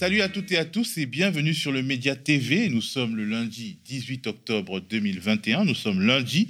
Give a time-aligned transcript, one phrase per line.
[0.00, 2.70] Salut à toutes et à tous et bienvenue sur le Média TV.
[2.70, 5.66] Nous sommes le lundi 18 octobre 2021.
[5.66, 6.48] Nous sommes lundi.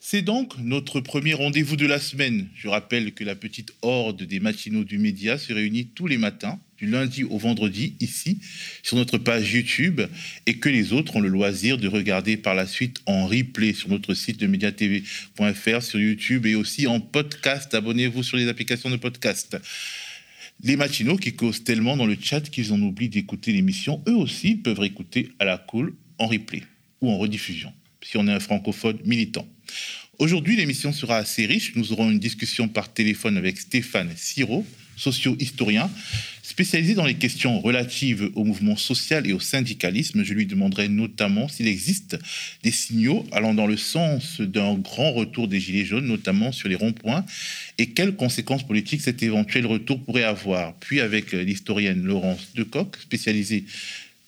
[0.00, 2.48] C'est donc notre premier rendez-vous de la semaine.
[2.56, 6.58] Je rappelle que la petite horde des matinaux du média se réunit tous les matins,
[6.76, 8.40] du lundi au vendredi, ici,
[8.82, 10.00] sur notre page YouTube,
[10.46, 13.90] et que les autres ont le loisir de regarder par la suite en replay sur
[13.90, 17.72] notre site de mediatv.fr, sur YouTube et aussi en podcast.
[17.72, 19.56] Abonnez-vous sur les applications de podcast.
[20.62, 24.56] Les matinaux qui causent tellement dans le chat qu'ils en oublient d'écouter l'émission, eux aussi
[24.56, 26.64] peuvent écouter à la cool en replay
[27.00, 27.72] ou en rediffusion,
[28.02, 29.46] si on est un francophone militant.
[30.18, 31.76] Aujourd'hui, l'émission sera assez riche.
[31.76, 35.88] Nous aurons une discussion par téléphone avec Stéphane Siro, socio-historien,
[36.58, 40.24] spécialisé dans les questions relatives au mouvement social et au syndicalisme.
[40.24, 42.18] Je lui demanderai notamment s'il existe
[42.64, 46.74] des signaux allant dans le sens d'un grand retour des Gilets jaunes, notamment sur les
[46.74, 47.24] ronds-points,
[47.78, 50.74] et quelles conséquences politiques cet éventuel retour pourrait avoir.
[50.80, 53.62] Puis avec l'historienne Laurence Decoq, spécialisée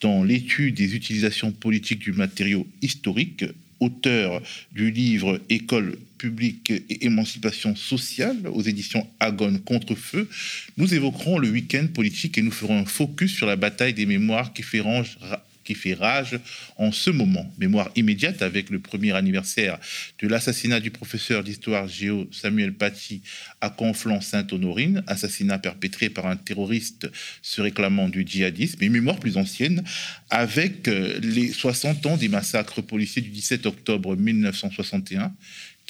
[0.01, 3.45] dans l'étude des utilisations politiques du matériau historique,
[3.81, 4.41] auteur
[4.71, 10.29] du livre École publique et émancipation sociale aux éditions Agone contre feu,
[10.77, 14.53] nous évoquerons le week-end politique et nous ferons un focus sur la bataille des mémoires
[14.53, 15.17] qui fait range
[15.65, 16.39] qui fait rage
[16.79, 17.49] en ce moment.
[17.59, 19.79] Mémoire immédiate avec le premier anniversaire
[20.21, 23.23] de l'assassinat du professeur d'histoire géo Samuel Paty
[23.61, 27.09] à Conflans-Sainte-Honorine, assassinat perpétré par un terroriste
[27.43, 29.85] se réclamant du djihadisme, et mémoire plus ancienne
[30.29, 35.33] avec euh, les 60 ans des massacres policiers du 17 octobre 1961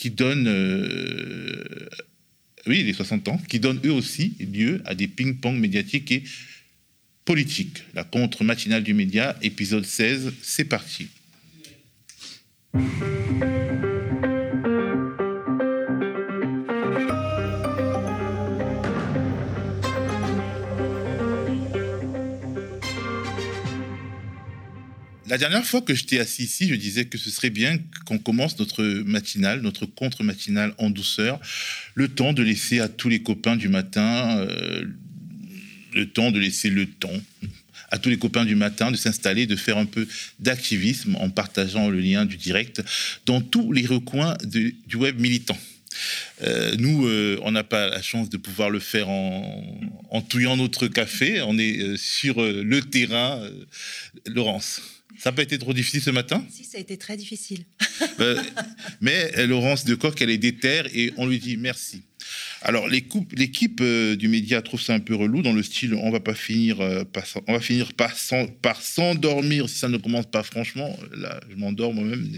[0.00, 0.48] qui donnent...
[0.48, 1.62] Euh,
[2.66, 6.24] oui, les 60 ans, qui donnent eux aussi lieu à des ping-pong médiatiques et
[7.26, 11.08] politique, la contre-matinale du média, épisode 16, c'est parti.
[25.30, 28.58] La dernière fois que j'étais assis ici, je disais que ce serait bien qu'on commence
[28.58, 31.38] notre matinale, notre contre-matinale en douceur,
[31.94, 34.84] le temps de laisser à tous les copains du matin euh,
[35.94, 37.20] le temps de laisser le temps
[37.92, 40.08] à tous les copains du matin de s'installer, de faire un peu
[40.40, 42.82] d'activisme en partageant le lien du direct
[43.24, 45.58] dans tous les recoins du web militant.
[46.42, 49.80] Euh, nous, euh, on n'a pas la chance de pouvoir le faire en,
[50.10, 51.40] en touillant notre café.
[51.42, 53.48] On est sur le terrain.
[54.26, 54.80] Laurence,
[55.20, 56.42] ça n'a pas été trop difficile ce matin?
[56.50, 57.64] Si, ça a été très difficile.
[59.02, 62.02] mais Laurence de Coq, elle est déterre et on lui dit merci.
[62.62, 66.20] Alors l'équipe euh, du média trouve ça un peu relou dans le style on va
[66.20, 67.02] pas finir euh,
[67.48, 68.12] on va finir par,
[68.60, 72.28] par s'endormir si ça ne commence pas franchement là je m'endors moi-même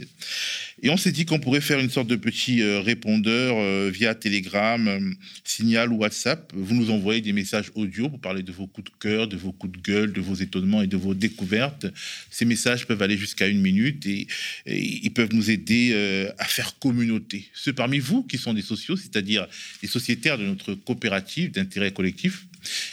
[0.83, 4.17] et on s'est dit qu'on pourrait faire une sorte de petit euh, répondeur euh, via
[4.17, 5.13] Telegram, euh,
[5.45, 6.53] Signal ou WhatsApp.
[6.57, 9.53] Vous nous envoyez des messages audio pour parler de vos coups de cœur, de vos
[9.53, 11.87] coups de gueule, de vos étonnements et de vos découvertes.
[12.31, 14.27] Ces messages peuvent aller jusqu'à une minute et,
[14.67, 15.95] ils peuvent nous aider
[16.39, 17.49] à faire communauté.
[17.55, 19.47] Ceux parmi vous qui sont des sociaux, c'est-à-dire
[19.83, 22.47] des sociétaires de notre coopérative d'intérêt collectif,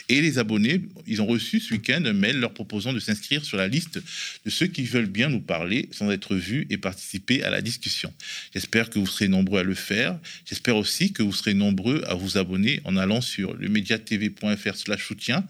[0.07, 3.57] et les abonnés, ils ont reçu ce week-end un mail leur proposant de s'inscrire sur
[3.57, 3.99] la liste
[4.45, 8.13] de ceux qui veulent bien nous parler sans être vus et participer à la discussion.
[8.53, 10.17] J'espère que vous serez nombreux à le faire.
[10.45, 15.05] J'espère aussi que vous serez nombreux à vous abonner en allant sur le mediatv.fr slash
[15.05, 15.45] soutien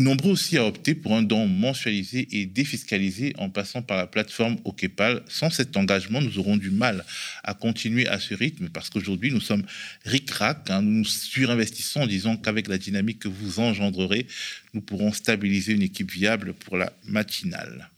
[0.00, 4.56] Nombreux aussi à opter pour un don mensualisé et défiscalisé en passant par la plateforme
[4.64, 5.22] OKPAL.
[5.28, 7.04] Sans cet engagement, nous aurons du mal
[7.44, 9.64] à continuer à ce rythme parce qu'aujourd'hui, nous sommes
[10.04, 10.68] ric-rac.
[10.68, 14.26] Hein, nous surinvestissons en disant qu'avec la dynamique que vous engendrerez,
[14.72, 17.88] nous pourrons stabiliser une équipe viable pour la matinale.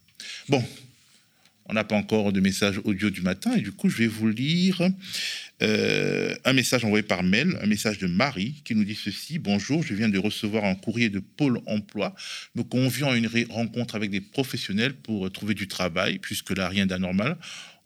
[0.50, 0.62] Bon,
[1.64, 4.28] on n'a pas encore de message audio du matin et du coup, je vais vous
[4.28, 4.82] lire
[5.62, 9.38] euh, un message envoyé par mail, un message de Marie qui nous dit ceci.
[9.38, 12.14] Bonjour, je viens de recevoir un courrier de Pôle emploi
[12.54, 16.86] me conviant à une rencontre avec des professionnels pour trouver du travail, puisque là, rien
[16.86, 17.38] d'anormal.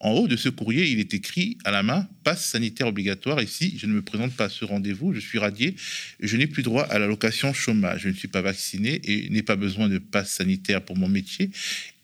[0.03, 3.39] En haut de ce courrier, il est écrit à la main passe sanitaire obligatoire.
[3.39, 5.77] Et si je ne me présente pas à ce rendez-vous, je suis radié
[6.21, 8.03] je n'ai plus droit à l'allocation chômage.
[8.03, 11.51] Je ne suis pas vacciné et n'ai pas besoin de passe sanitaire pour mon métier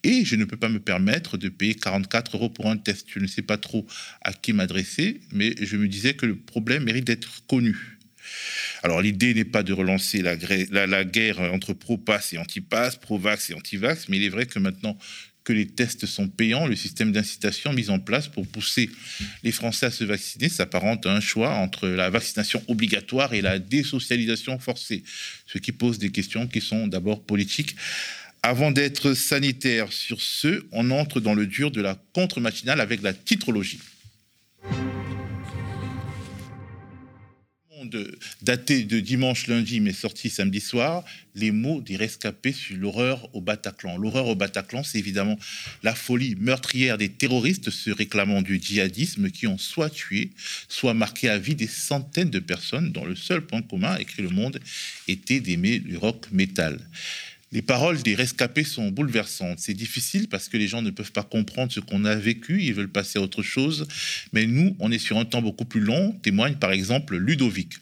[0.06, 3.06] et je ne peux pas me permettre de payer 44 euros pour un test.
[3.12, 3.84] Je ne sais pas trop
[4.22, 7.98] à qui m'adresser, mais je me disais que le problème mérite d'être connu.
[8.84, 14.08] Alors l'idée n'est pas de relancer la, guerre entre pro-pass et anti-pass, pro-vax et anti-vax,
[14.08, 14.96] mais il est vrai que maintenant
[15.42, 18.90] que les tests sont payants, le système d'incitation mis en place pour pousser
[19.44, 23.60] les Français à se vacciner s'apparente à un choix entre la vaccination obligatoire et la
[23.60, 25.04] désocialisation forcée,
[25.46, 27.76] ce qui pose des questions qui sont d'abord politiques
[28.46, 33.12] avant d'être sanitaire sur ce, on entre dans le dur de la contre-matinale avec la
[33.12, 33.80] titrologie.
[37.84, 41.04] de, daté de dimanche lundi mais sorti samedi soir,
[41.34, 43.96] les mots des rescapés sur l'horreur au Bataclan.
[43.96, 45.38] L'horreur au Bataclan, c'est évidemment
[45.82, 50.30] la folie meurtrière des terroristes se réclamant du djihadisme qui ont soit tué,
[50.68, 54.30] soit marqué à vie des centaines de personnes dont le seul point commun, écrit Le
[54.30, 54.60] Monde,
[55.08, 56.80] était d'aimer le rock metal.
[57.52, 59.60] Les paroles des rescapés sont bouleversantes.
[59.60, 62.74] C'est difficile parce que les gens ne peuvent pas comprendre ce qu'on a vécu, ils
[62.74, 63.86] veulent passer à autre chose.
[64.32, 67.74] Mais nous, on est sur un temps beaucoup plus long, témoigne par exemple Ludovic.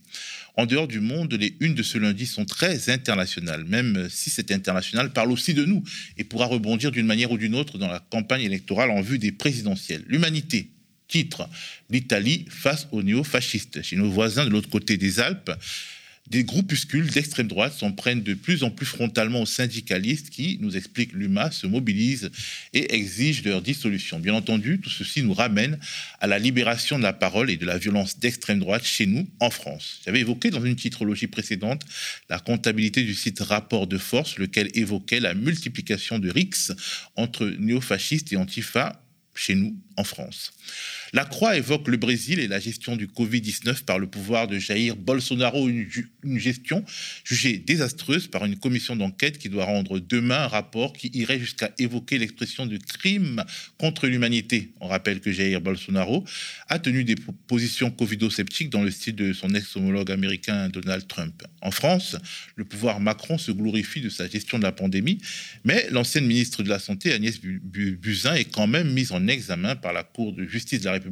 [0.57, 4.53] En dehors du monde, les unes de ce lundi sont très internationales, même si cet
[4.53, 5.83] international parle aussi de nous
[6.17, 9.33] et pourra rebondir d'une manière ou d'une autre dans la campagne électorale en vue des
[9.33, 10.05] présidentielles.
[10.07, 10.71] L'humanité,
[11.09, 11.49] titre,
[11.91, 13.83] l'Italie face aux néo-fascistes.
[13.83, 15.51] Chez nos voisins de l'autre côté des Alpes,
[16.31, 20.77] des groupuscules d'extrême droite s'en prennent de plus en plus frontalement aux syndicalistes qui, nous
[20.77, 22.31] explique l'UMA, se mobilisent
[22.73, 24.19] et exigent leur dissolution.
[24.19, 25.79] Bien entendu, tout ceci nous ramène
[26.21, 29.51] à la libération de la parole et de la violence d'extrême droite chez nous, en
[29.51, 30.01] France.
[30.07, 31.83] J'avais évoqué dans une titrologie précédente
[32.31, 36.73] la comptabilité du site Rapport de Force, lequel évoquait la multiplication de rixes
[37.17, 39.05] entre néofascistes et antifa
[39.35, 40.53] chez nous, en France.
[41.15, 44.97] La Croix évoque le Brésil et la gestion du Covid-19 par le pouvoir de Jair
[44.97, 45.87] Bolsonaro, une,
[46.41, 46.85] gestion
[47.23, 51.71] jugée désastreuse par une commission d'enquête qui doit rendre demain un rapport qui irait jusqu'à
[51.79, 53.45] évoquer l'expression de crime
[53.79, 54.73] contre l'humanité.
[54.81, 56.25] On rappelle que Jair Bolsonaro
[56.69, 57.15] a tenu des
[57.47, 61.45] positions covido-sceptiques dans le style de son ex-homologue américain Donald Trump.
[61.63, 62.17] En France,
[62.57, 65.19] le pouvoir Macron se glorifie de sa gestion de la pandémie,
[65.63, 69.93] mais l'ancienne ministre de la Santé, Agnès Buzyn, est quand même mise en examen par
[69.93, 71.04] la Cour de justice de la République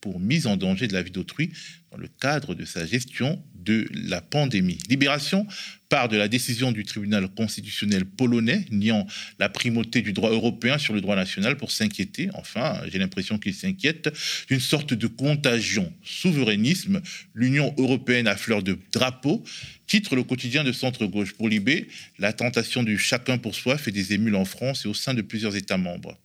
[0.00, 1.50] pour mise en danger de la vie d'autrui
[1.90, 4.78] dans le cadre de sa gestion de la pandémie.
[4.88, 5.46] Libération
[5.88, 9.06] part de la décision du tribunal constitutionnel polonais niant
[9.38, 13.54] la primauté du droit européen sur le droit national pour s'inquiéter, enfin j'ai l'impression qu'il
[13.54, 14.12] s'inquiète,
[14.48, 15.92] d'une sorte de contagion.
[16.04, 17.00] Souverainisme,
[17.34, 19.42] l'Union européenne à fleur de drapeau,
[19.88, 21.34] titre le quotidien de centre-gauche.
[21.34, 24.94] Pour Libé, la tentation du chacun pour soi fait des émules en France et au
[24.94, 26.16] sein de plusieurs États membres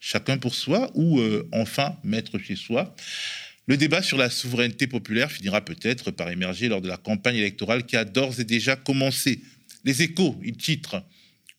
[0.00, 2.94] chacun pour soi, ou euh, enfin mettre chez soi.
[3.66, 7.84] Le débat sur la souveraineté populaire finira peut-être par émerger lors de la campagne électorale
[7.84, 9.42] qui a d'ores et déjà commencé.
[9.84, 11.02] Les échos, ils titrent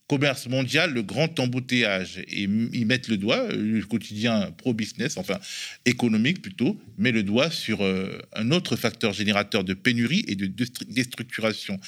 [0.09, 2.17] commerce mondial, le grand embouteillage.
[2.27, 5.39] Et ils mettent le doigt, le quotidien pro-business, enfin
[5.85, 10.47] économique plutôt, met le doigt sur euh, un autre facteur générateur de pénurie et de
[10.87, 11.79] déstructuration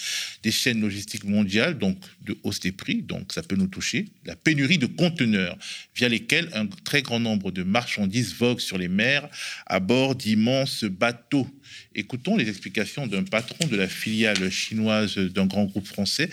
[0.44, 4.36] des chaînes logistiques mondiales, donc de hausse des prix, donc ça peut nous toucher, la
[4.36, 5.58] pénurie de conteneurs,
[5.96, 9.28] via lesquels un très grand nombre de marchandises voguent sur les mers
[9.66, 11.48] à bord d'immenses bateaux.
[11.94, 16.30] Écoutons les explications d'un patron de la filiale chinoise d'un grand groupe français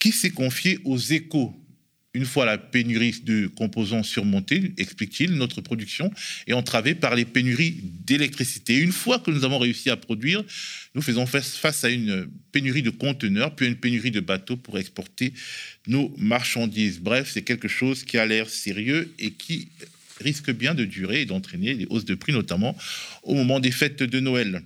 [0.00, 1.54] qui s'est confié aux échos
[2.14, 6.12] une fois la pénurie de composants surmontée, explique-t-il, notre production
[6.46, 8.78] est entravée par les pénuries d'électricité.
[8.78, 10.44] Une fois que nous avons réussi à produire,
[10.94, 14.78] nous faisons face à une pénurie de conteneurs, puis à une pénurie de bateaux pour
[14.78, 15.34] exporter
[15.88, 17.00] nos marchandises.
[17.00, 19.68] Bref, c'est quelque chose qui a l'air sérieux et qui
[20.20, 22.76] risque bien de durer et d'entraîner des hausses de prix, notamment
[23.24, 24.62] au moment des fêtes de Noël.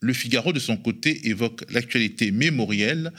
[0.00, 3.12] Le Figaro, de son côté, évoque l'actualité mémorielle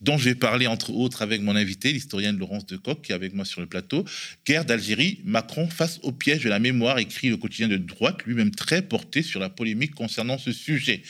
[0.00, 3.34] dont je vais parler entre autres avec mon invité, l'historienne Laurence Decoq, qui est avec
[3.34, 4.04] moi sur le plateau.
[4.44, 8.50] Guerre d'Algérie, Macron face au piège de la mémoire, écrit le quotidien de droite, lui-même
[8.50, 11.02] très porté sur la polémique concernant ce sujet.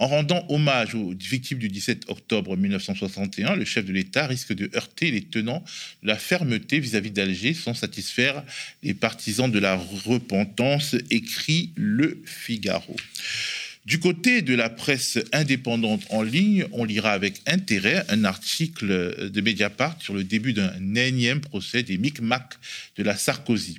[0.00, 4.70] En rendant hommage aux victimes du 17 octobre 1961, le chef de l'État risque de
[4.74, 5.62] heurter les tenants
[6.02, 8.42] de la fermeté vis-à-vis d'Alger sans satisfaire
[8.82, 12.96] les partisans de la repentance, écrit le Figaro.
[13.86, 19.40] Du côté de la presse indépendante en ligne, on lira avec intérêt un article de
[19.40, 22.58] Mediapart sur le début d'un énième procès des micmacs
[22.96, 23.78] de la Sarkozy.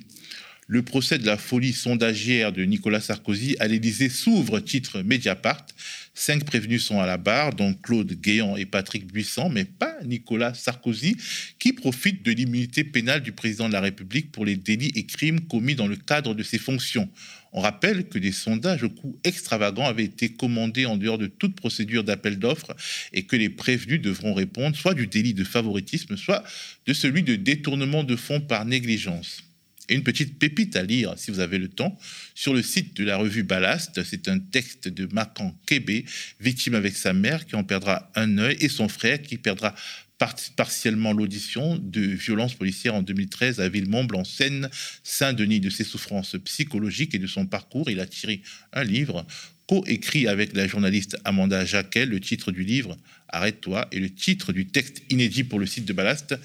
[0.66, 5.66] Le procès de la folie sondagière de Nicolas Sarkozy à l'Élysée s'ouvre, titre Mediapart.
[6.14, 10.52] Cinq prévenus sont à la barre, dont Claude Guéant et Patrick Buisson, mais pas Nicolas
[10.52, 11.16] Sarkozy,
[11.58, 15.40] qui profite de l'immunité pénale du président de la République pour les délits et crimes
[15.40, 17.08] commis dans le cadre de ses fonctions.
[17.54, 21.56] On rappelle que des sondages au coût extravagant avaient été commandés en dehors de toute
[21.56, 22.76] procédure d'appel d'offres
[23.14, 26.44] et que les prévenus devront répondre soit du délit de favoritisme, soit
[26.86, 29.42] de celui de détournement de fonds par négligence.
[29.88, 31.98] Et une petite pépite à lire, si vous avez le temps,
[32.34, 34.02] sur le site de la revue Ballast.
[34.04, 36.04] C'est un texte de Macan Kébé,
[36.40, 39.74] victime avec sa mère qui en perdra un œil, et son frère qui perdra
[40.56, 44.70] partiellement l'audition de violences policières en 2013 à Villemomble-en-Seine,
[45.02, 47.90] Saint-Denis, de ses souffrances psychologiques et de son parcours.
[47.90, 49.26] Il a tiré un livre
[49.66, 52.06] co-écrit avec la journaliste Amanda Jacquet.
[52.06, 52.96] Le titre du livre,
[53.28, 56.36] Arrête-toi, et le titre du texte inédit pour le site de Ballast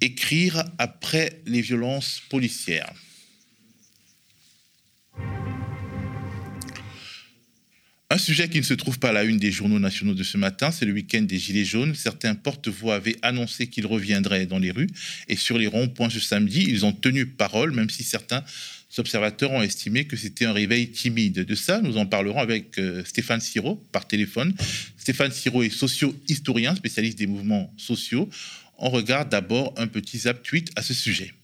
[0.00, 2.92] écrire après les violences policières.
[8.10, 10.38] Un sujet qui ne se trouve pas à la une des journaux nationaux de ce
[10.38, 11.94] matin, c'est le week-end des Gilets jaunes.
[11.94, 14.88] Certains porte-voix avaient annoncé qu'ils reviendraient dans les rues
[15.28, 18.42] et sur les ronds-points ce samedi, ils ont tenu parole, même si certains
[18.96, 21.44] observateurs ont estimé que c'était un réveil timide.
[21.44, 24.54] De ça, nous en parlerons avec euh, Stéphane Siro par téléphone.
[24.96, 28.30] Stéphane Siro est socio-historien, spécialiste des mouvements sociaux.
[28.78, 31.34] On regarde d'abord un petit zap tweet à ce sujet.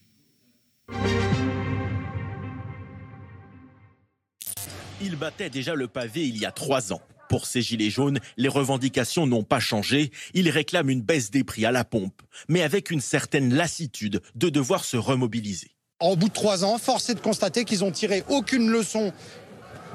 [5.01, 7.01] Il battait déjà le pavé il y a trois ans.
[7.27, 10.11] Pour ces gilets jaunes, les revendications n'ont pas changé.
[10.33, 14.47] Ils réclament une baisse des prix à la pompe, mais avec une certaine lassitude de
[14.47, 15.71] devoir se remobiliser.
[15.99, 19.11] Au bout de trois ans, force est de constater qu'ils n'ont tiré aucune leçon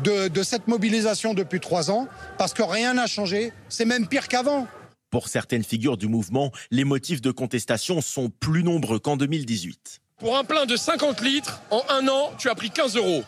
[0.02, 3.52] de, cette mobilisation depuis trois ans, parce que rien n'a changé.
[3.68, 4.66] C'est même pire qu'avant.
[5.10, 10.00] Pour certaines figures du mouvement, les motifs de contestation sont plus nombreux qu'en 2018.
[10.18, 13.24] Pour un plein de 50 litres, en un an, tu as pris 15 euros.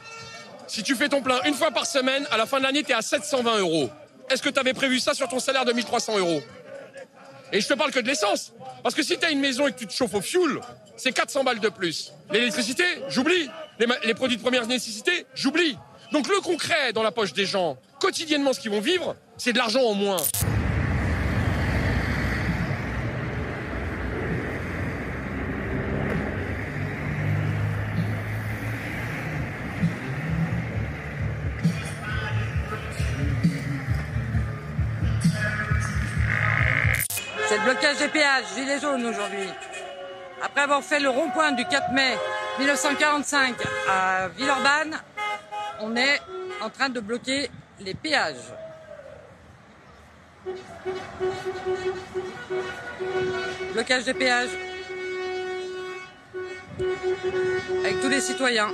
[0.68, 2.92] Si tu fais ton plein une fois par semaine, à la fin de l'année, tu
[2.92, 3.90] es à 720 euros.
[4.30, 6.40] Est-ce que tu avais prévu ça sur ton salaire de 1300 euros?
[7.52, 8.52] Et je te parle que de l'essence.
[8.84, 10.60] Parce que si tu as une maison et que tu te chauffes au fioul,
[10.96, 12.12] c'est 400 balles de plus.
[12.30, 13.50] L'électricité, j'oublie.
[14.04, 15.76] Les, produits de première nécessité, j'oublie.
[16.12, 19.58] Donc le concret dans la poche des gens, quotidiennement ce qu'ils vont vivre, c'est de
[19.58, 20.18] l'argent en moins.
[38.02, 39.48] C'est le blocage des péages, gilets jaunes aujourd'hui.
[40.42, 42.16] Après avoir fait le rond-point du 4 mai
[42.58, 43.54] 1945
[43.88, 45.00] à Villeurbanne,
[45.80, 46.20] on est
[46.60, 47.48] en train de bloquer
[47.80, 48.52] les péages.
[53.72, 54.50] Blocage des péages
[57.84, 58.68] avec tous les citoyens.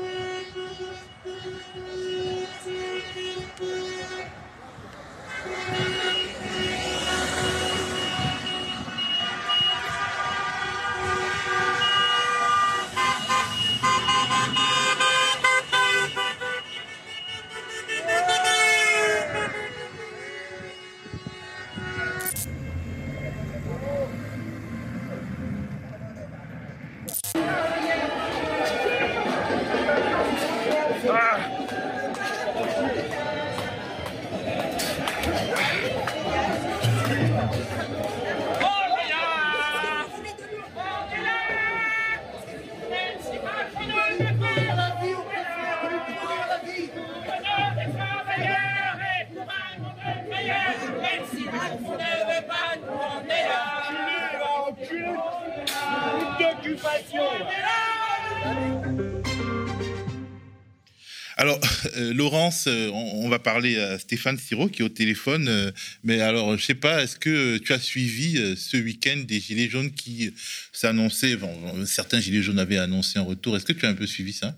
[61.40, 61.60] Alors,
[61.96, 65.46] euh, Laurence, euh, on, va parler à Stéphane Siro qui est au téléphone.
[65.46, 65.70] Euh,
[66.02, 69.92] mais alors, je sais pas, est-ce que tu as suivi ce week-end des Gilets jaunes
[69.92, 70.34] qui
[70.72, 71.38] s'annonçaient
[71.86, 73.56] Certains Gilets jaunes avaient annoncé un retour.
[73.56, 74.56] Est-ce que tu as un peu suivi ça?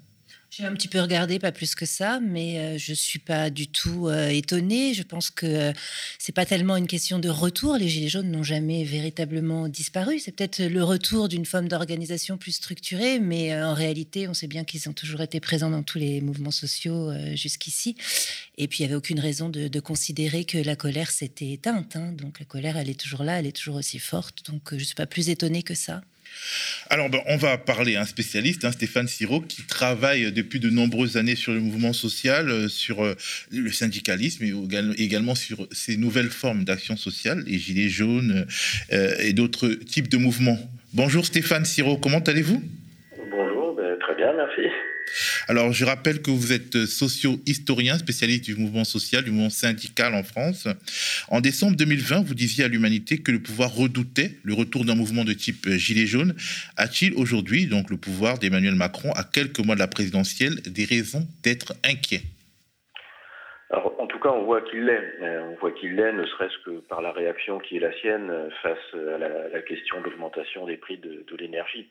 [0.50, 3.69] J'ai un petit peu regardé, pas plus que ça, mais euh, je suis pas du
[3.69, 4.95] tout euh, étonnée.
[4.95, 5.73] Je pense que euh,
[6.19, 7.76] c'est pas tellement une question de retour.
[7.76, 10.19] Les gilets jaunes n'ont jamais véritablement disparu.
[10.19, 14.64] C'est peut-être le retour d'une forme d'organisation plus structurée, mais en réalité, on sait bien
[14.64, 17.95] qu'ils ont toujours été présents dans tous les mouvements sociaux jusqu'ici.
[18.59, 21.95] Et puis, il y avait aucune raison de, considérer que la colère s'était éteinte.
[21.95, 22.12] Hein.
[22.12, 24.45] Donc, la colère, elle est toujours là, elle est toujours aussi forte.
[24.50, 26.02] Donc, je suis pas plus étonnée que ça.
[26.89, 30.71] Alors, ben, on va parler à un spécialiste, hein, Stéphane Siro, qui travaille depuis de
[30.71, 33.15] nombreuses années sur le mouvement social, euh, sur euh,
[33.53, 38.47] le syndicalisme et également sur ces nouvelles formes d'action sociale, les gilets jaunes
[38.93, 40.59] euh, et d'autres types de mouvements.
[40.93, 42.63] Bonjour Stéphane Siro, comment allez-vous?
[43.31, 44.63] Bonjour, ben, très bien, merci.
[45.49, 50.23] Alors, je rappelle que vous êtes socio-historien, spécialiste du mouvement social, du mouvement syndical en
[50.23, 50.69] France.
[51.29, 55.25] En décembre 2020, vous disiez à l'humanité que le pouvoir redoutait le retour d'un mouvement
[55.25, 56.35] de type gilet jaune.
[56.76, 61.26] A-t-il aujourd'hui, donc le pouvoir d'Emmanuel Macron, à quelques mois de la présidentielle, des raisons
[61.43, 62.23] d'être inquiet?
[63.71, 65.14] Alors, en tout cas, on voit qu'il l'est.
[65.23, 68.29] Euh, on voit qu'il l'est, ne serait-ce que par la réaction qui est la sienne
[68.31, 71.88] euh, face à la, question de l'augmentation des prix de l'énergie.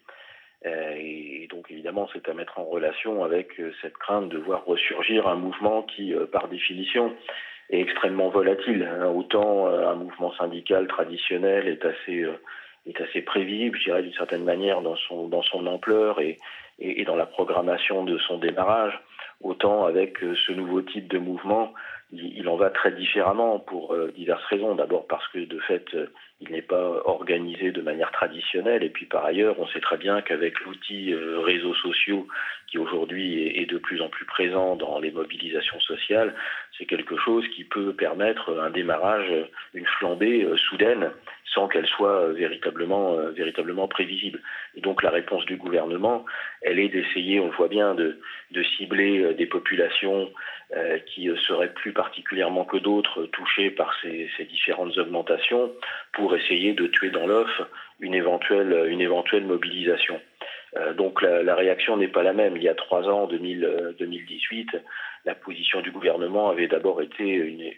[0.66, 4.66] Euh, et donc évidemment, c'est à mettre en relation avec euh, cette crainte de voir
[4.66, 7.16] ressurgir un mouvement qui, euh, par définition,
[7.70, 8.84] est extrêmement volatile.
[8.84, 9.08] Hein.
[9.08, 15.68] Autant un mouvement syndical traditionnel est assez prévisible, je dirais d'une certaine manière dans son
[15.68, 16.40] ampleur et,
[16.80, 19.00] et, dans la programmation de son démarrage.
[19.42, 21.76] Autant avec ce nouveau type de mouvement,
[22.12, 24.74] il, en va très différemment pour diverses raisons.
[24.74, 25.86] D'abord parce que de fait,
[26.42, 28.84] il n'est pas organisé de manière traditionnelle.
[28.84, 32.28] Et puis par ailleurs, on sait très bien qu'avec l'outil réseaux sociaux
[32.70, 36.36] qui aujourd'hui est, de plus en plus présent dans les mobilisations sociales,
[36.78, 39.32] c'est quelque chose qui peut permettre un démarrage,
[39.74, 41.12] une flambée soudaine
[41.54, 44.42] sans qu'elle soit euh, véritablement, euh, véritablement prévisible.
[44.76, 46.26] Et donc la réponse du gouvernement,
[46.62, 48.20] elle est d'essayer, on le voit bien, de,
[48.78, 50.32] cibler euh, des populations
[51.08, 55.72] qui seraient plus particulièrement que d'autres touchées par ces, différentes augmentations
[56.14, 57.50] pour essayer de tuer dans l'œuf
[58.00, 60.22] une éventuelle mobilisation.
[60.96, 62.56] Donc la, réaction n'est pas la même.
[62.56, 64.70] Il y a trois ans, en 2018,
[65.26, 67.72] la position du gouvernement avait d'abord été une,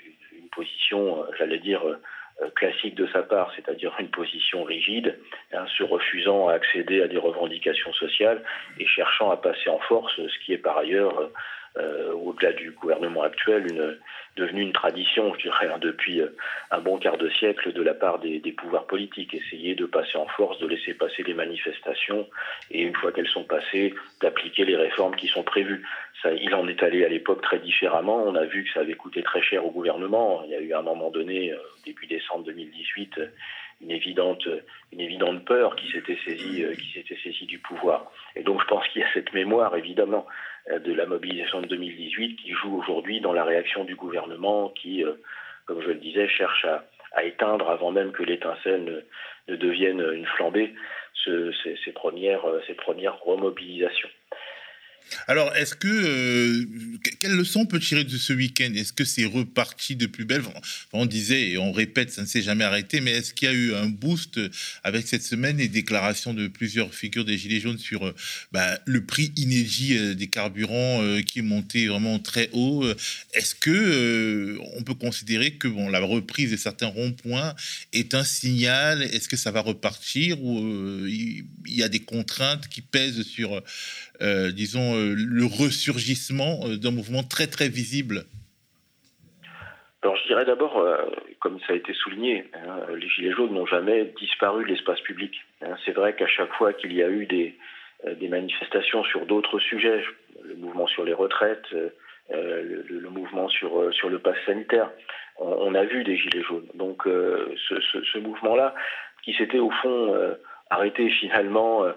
[0.51, 5.17] position, j'allais dire, euh, classique de sa part, c'est-à-dire une position rigide,
[5.53, 8.43] hein, se refusant à accéder à des revendications sociales
[8.79, 11.29] et cherchant à passer en force, ce qui est par ailleurs
[11.77, 13.97] euh, au-delà du gouvernement actuel, une,
[14.35, 16.35] devenu une tradition, je dirais, hein, depuis euh,
[16.69, 19.33] un bon quart de siècle de la part des, pouvoirs politiques.
[19.33, 22.27] Essayer de passer en force, de laisser passer les manifestations
[22.71, 25.85] et une fois qu'elles sont passées, d'appliquer les réformes qui sont prévues.
[26.25, 28.21] Il en est allé à l'époque très différemment.
[28.25, 30.43] On a vu que ça avait coûté très cher au gouvernement.
[30.43, 33.19] Il y a eu à un moment donné, euh, début décembre 2018,
[33.81, 34.47] une évidente,
[34.91, 38.11] une évidente peur qui s'était saisie, qui s'était saisie du pouvoir.
[38.35, 40.27] Et donc je pense qu'il y a cette mémoire, évidemment,
[40.70, 45.13] de la mobilisation de 2018 qui joue aujourd'hui dans la réaction du gouvernement qui, euh,
[45.65, 46.84] comme je le disais, cherche à,
[47.24, 49.03] éteindre avant même que l'étincelle
[49.48, 50.74] ne, devienne une flambée
[51.27, 51.51] euh,
[51.84, 51.91] ces
[52.74, 54.10] premières remobilisations.
[55.27, 56.65] Alors, est-ce que euh,
[57.20, 58.72] quelle leçon on peut tirer de ce week-end?
[58.75, 60.41] Est-ce que c'est reparti de plus belle?
[60.93, 63.53] On disait et on répète, ça ne s'est jamais arrêté, mais est-ce qu'il y a
[63.53, 64.39] eu un boost
[64.84, 68.15] avec cette semaine et déclarations de plusieurs figures des Gilets jaunes sur euh,
[68.51, 72.86] bah, le prix inédit euh, des carburants qui est monté vraiment très haut?
[73.34, 77.55] Est-ce que on peut considérer que la reprise de certains ronds-points
[77.93, 79.03] est un signal?
[79.03, 80.41] Est-ce que ça va repartir?
[80.43, 83.62] Ou il y a des contraintes qui pèsent sur
[84.21, 88.25] euh, disons, euh, le ressurgissement euh, d'un mouvement très très visible
[90.03, 90.84] alors je dirais d'abord,
[91.41, 95.31] comme ça a été souligné, hein, les Gilets jaunes n'ont jamais disparu de l'espace public.
[95.62, 95.75] Hein.
[95.86, 97.55] c'est vrai qu'à chaque fois qu'il y a eu des,
[98.27, 100.03] manifestations sur d'autres sujets,
[100.43, 101.67] le mouvement sur les retraites,
[102.31, 104.89] le, mouvement sur, sur le pass sanitaire,
[105.38, 106.67] on, a vu des Gilets jaunes.
[106.73, 108.73] Donc ce mouvement-là,
[109.23, 110.15] qui s'était au fond
[110.71, 111.91] arrêté finalement euh,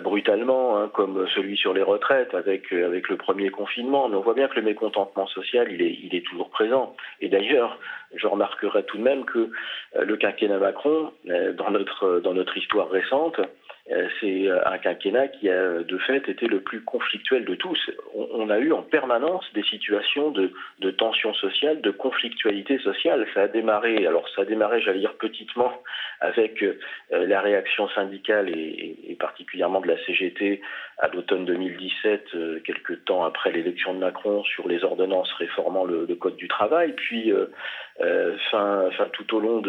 [0.00, 4.08] brutalement, hein, comme celui sur les retraites avec, euh, avec le premier confinement.
[4.08, 6.96] Mais on voit bien que le mécontentement social, il est, toujours présent.
[7.20, 7.78] Et d'ailleurs,
[8.14, 9.50] je remarquerai tout de même que
[9.96, 11.12] euh, le quinquennat Macron,
[11.56, 13.44] dans notre, histoire récente, euh,
[14.20, 17.78] c'est euh, un quinquennat qui a de fait été le plus conflictuel de tous.
[18.14, 20.50] On, a eu en permanence des situations de,
[20.90, 23.26] tension sociale, de conflictualité sociale.
[23.34, 25.72] Ça a démarré, alors ça a démarré, j'allais dire petitement,
[26.20, 26.78] avec euh,
[27.10, 30.60] la réaction syndicale et, particulièrement de la CGT
[30.98, 36.14] à l'automne 2017, quelques temps après l'élection de Macron, sur les ordonnances réformant le, le
[36.14, 36.92] code du travail.
[36.92, 37.32] Puis
[38.50, 39.62] fin tout au long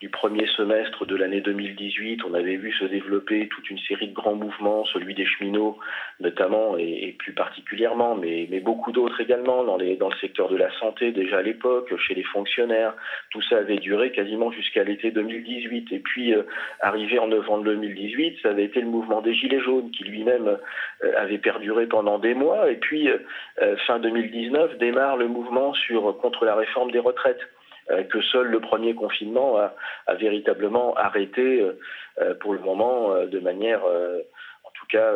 [0.00, 4.12] du premier semestre de l'année 2018, on avait vu se développer toute une série de
[4.12, 5.78] grands mouvements, celui des cheminots
[6.20, 11.38] notamment et, plus particulièrement, mais, beaucoup d'autres également dans, le secteur de la santé déjà
[11.38, 12.94] à l'époque, chez les fonctionnaires.
[13.30, 15.92] Tout ça avait duré quasiment jusqu'à l'été 2018.
[15.92, 16.42] Et puis, euh,
[16.80, 21.12] arrivé en novembre 2018, ça avait été le mouvement des Gilets jaunes qui lui-même euh,
[21.16, 22.70] avait perduré pendant des mois.
[22.70, 27.40] Et puis, euh, fin 2019, démarre le mouvement sur, contre la réforme des retraites.
[27.90, 31.78] Euh, que seul le premier confinement a, véritablement arrêté euh,
[32.20, 35.12] euh, pour le moment de manière en tout cas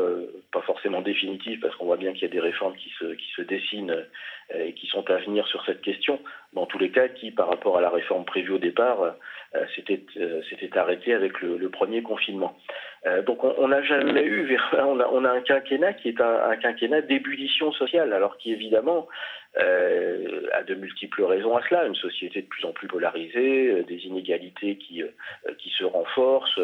[0.53, 4.05] pas forcément définitive parce qu'on voit bien qu'il y a des réformes qui se, dessinent
[4.55, 6.21] et qui sont à venir sur cette question,
[6.55, 9.15] en tous les cas qui par rapport à la réforme prévue au départ
[9.75, 10.05] c'était
[10.51, 12.57] c'était arrêté avec le, premier confinement.
[13.27, 18.13] donc on n'a jamais eu, on a, un quinquennat qui est un, quinquennat d'ébullition sociale,
[18.13, 19.09] alors qui évidemment
[19.57, 21.87] euh, à de multiples raisons à cela.
[21.87, 25.09] Une société de plus en plus polarisée, euh, des inégalités qui, euh,
[25.59, 26.61] qui se renforcent,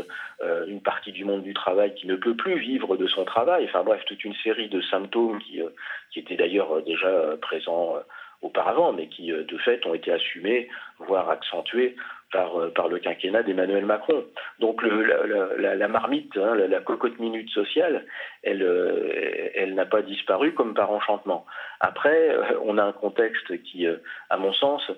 [0.68, 3.64] une partie du monde du travail qui ne peut plus vivre de son travail.
[3.64, 5.60] Enfin bref, toute une série de symptômes qui,
[6.10, 7.96] qui étaient d'ailleurs déjà présents
[8.42, 10.68] auparavant, mais qui de fait ont été assumés,
[10.98, 11.96] voire accentués
[12.34, 14.24] par, par le quinquennat d'Emmanuel Macron.
[14.58, 18.04] Donc la, marmite, hein, la, cocotte minute sociale,
[18.42, 18.62] elle,
[19.54, 21.46] elle n'a pas disparu comme par enchantement.
[21.80, 23.96] Après, euh, on a un contexte qui, euh,
[24.30, 24.90] à mon sens,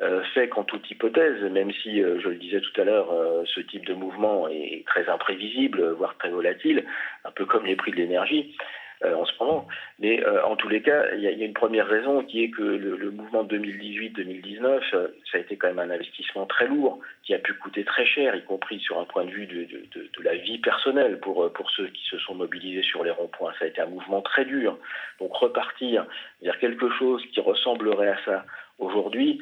[0.00, 3.12] euh, fait qu'en toute hypothèse, même si, je le disais tout à l'heure,
[3.44, 6.84] ce type de mouvement est très imprévisible, voire très volatile,
[7.24, 8.56] un peu comme les prix de l'énergie,
[9.04, 9.66] en ce moment.
[9.98, 13.10] Mais en tous les cas, il y, a une première raison qui est que le,
[13.10, 17.84] mouvement 2018-2019, ça a été quand même un investissement très lourd qui a pu coûter
[17.84, 21.88] très cher, y compris sur un point de vue de, la vie personnelle pour ceux
[21.88, 23.52] qui se sont mobilisés sur les ronds-points.
[23.58, 24.78] Ça a été un mouvement très dur.
[25.18, 26.06] Donc repartir
[26.42, 28.44] vers quelque chose qui ressemblerait à ça
[28.78, 29.40] aujourd'hui,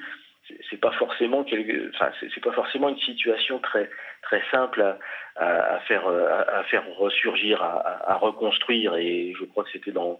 [0.71, 3.91] c'est pas forcément pas forcément une situation très
[4.23, 4.97] très simple
[5.37, 8.97] à, faire à, faire ressurgir, à, reconstruire.
[8.97, 10.19] Et je crois que c'était dans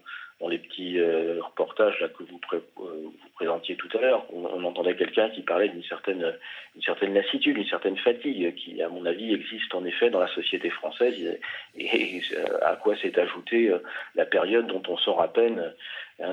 [0.49, 4.95] les petits euh, reportages là, que vous, euh, vous, présentiez tout à l'heure, on, entendait
[4.95, 6.35] quelqu'un qui parlait d'une certaine,
[6.77, 10.29] une certaine lassitude, une certaine fatigue qui, à mon avis, existe en effet dans la
[10.29, 11.39] société française
[11.77, 12.21] et,
[12.63, 13.79] à quoi s'est ajoutée euh,
[14.15, 15.75] la période dont on sort à peine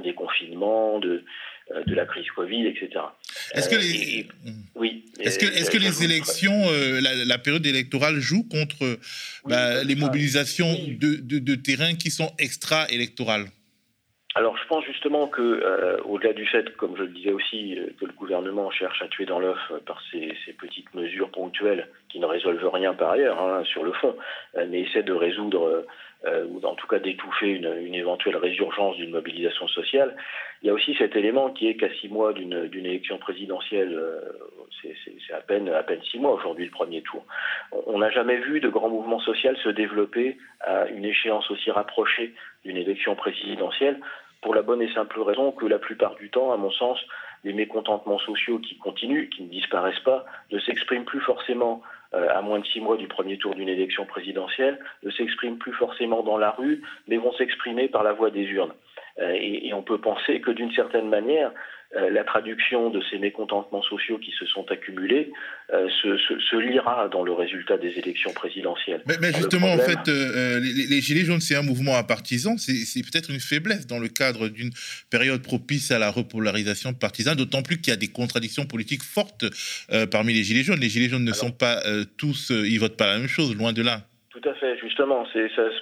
[0.03, 1.23] des confinements, de,
[1.87, 2.89] de la crise Covid, etc.
[3.53, 4.27] Est-ce que les,
[4.75, 6.63] oui, est-ce que, que les élections,
[7.01, 8.99] la, période électorale joue contre
[9.45, 13.47] bah, les mobilisations de, de, de terrain qui sont extra-électorales?
[14.37, 17.87] Alors je pense justement que, euh, au-delà du fait, comme je le disais aussi, euh,
[17.97, 22.19] que le gouvernement cherche à tuer dans l'œuf euh, par ces, petites mesures ponctuelles qui
[22.19, 24.15] ne résolvent rien par ailleurs hein, sur le fond,
[24.55, 25.85] mais essaie de résoudre
[26.49, 30.15] ou en tout cas d'étouffer une, éventuelle résurgence d'une mobilisation sociale,
[30.61, 33.99] il y a aussi cet élément qui est qu'à six mois d'une élection présidentielle,
[34.81, 37.23] c'est à peine, à peine six mois aujourd'hui le premier tour,
[37.85, 42.33] on n'a jamais vu de grand mouvement social se développer à une échéance aussi rapprochée
[42.63, 43.99] d'une élection présidentielle
[44.41, 46.99] pour la bonne et simple raison que la plupart du temps, à mon sens,
[47.43, 52.41] les mécontentements sociaux qui continuent, qui ne disparaissent pas, ne s'expriment plus forcément euh, à
[52.41, 56.37] moins de six mois du premier tour d'une élection présidentielle, ne s'expriment plus forcément dans
[56.37, 58.73] la rue, mais vont s'exprimer par la voie des urnes.
[59.19, 61.53] Euh, et, on peut penser que d'une certaine manière, euh,
[61.95, 65.31] la traduction de ces mécontentements sociaux qui se sont accumulés
[65.73, 69.01] euh, se, lira dans le résultat des élections présidentielles.
[69.21, 73.39] Mais, justement, en fait, les, Gilets jaunes, c'est un mouvement à partisans, c'est peut-être une
[73.39, 74.71] faiblesse dans le cadre d'une
[75.09, 79.45] période propice à la repolarisation partisane, d'autant plus qu'il y a des contradictions politiques fortes
[80.11, 80.79] parmi les Gilets jaunes.
[80.79, 81.81] Les Gilets jaunes ne sont pas
[82.17, 84.01] tous, ils votent pas la même chose, loin de là.
[84.35, 85.25] Tout à fait, justement.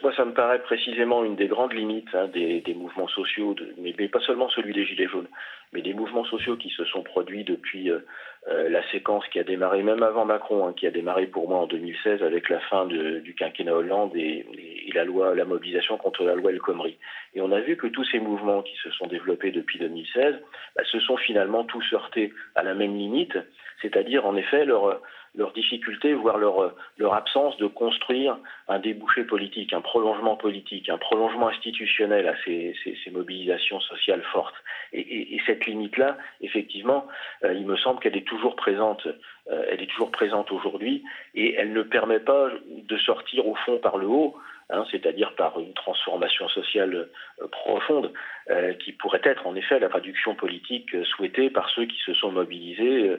[0.04, 4.20] Moi, ça me paraît précisément une des grandes limites hein, des, mouvements sociaux, mais, pas
[4.20, 5.28] seulement celui des Gilets jaunes,
[5.72, 8.06] mais des mouvements sociaux qui se sont produits depuis euh,
[8.50, 11.62] euh, la séquence qui a démarré, même avant Macron, hein, qui a démarré pour moi
[11.62, 14.46] en 2016 avec la fin du quinquennat Hollande et,
[14.94, 17.00] la loi, la mobilisation contre la loi El Khomri.
[17.34, 20.36] Et on a vu que tous ces mouvements qui se sont développés depuis 2016
[20.76, 23.36] bah, se sont finalement tous heurtés à la même limite,
[23.82, 25.02] c'est-à-dire en effet leur
[25.36, 30.98] leur difficulté, voire leur, leur absence de construire un débouché politique, un prolongement politique, un
[30.98, 34.56] prolongement institutionnel à ces, ces, mobilisations sociales fortes.
[34.94, 37.08] Et, cette limite-là, effectivement,
[37.44, 39.08] euh, il me semble qu'elle est toujours présente.
[39.52, 41.04] Euh, elle est toujours présente aujourd'hui
[41.36, 44.38] et elle ne permet pas de sortir au fond par le haut
[44.70, 47.06] Hein, c'est-à-dire par une transformation sociale euh,
[47.48, 48.12] profonde,
[48.50, 52.14] euh, qui pourrait être en effet la traduction politique euh, souhaitée par ceux qui se
[52.14, 53.18] sont mobilisés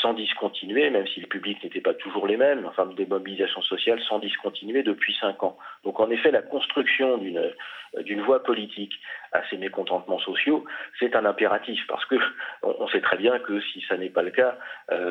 [0.00, 4.00] sans discontinuer, même si le public n'était pas toujours les mêmes, enfin des mobilisations sociales
[4.08, 5.56] sans discontinuer depuis cinq ans.
[5.84, 8.94] Donc en effet, la construction d'une voie politique
[9.32, 10.64] à ces mécontentements sociaux,
[10.98, 12.16] c'est un impératif parce que
[12.62, 14.56] on sait très bien que si ça n'est pas le cas,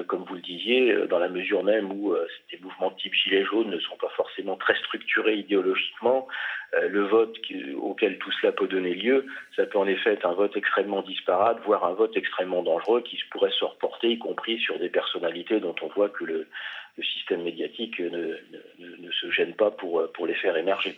[0.07, 2.15] comme vous le disiez, dans la mesure même où
[2.49, 6.27] ces mouvements de type gilet jaune ne sont pas forcément très structurés idéologiquement
[6.75, 7.35] euh, le vote
[7.77, 11.57] auquel tout cela peut donner lieu, ça peut en effet être un vote extrêmement disparate,
[11.65, 15.75] voire un vote extrêmement dangereux qui pourrait se reporter, y compris sur des personnalités dont
[15.81, 16.47] on voit que le,
[17.15, 18.37] système médiatique ne,
[19.19, 20.95] se gêne pas pour, pour les faire émerger.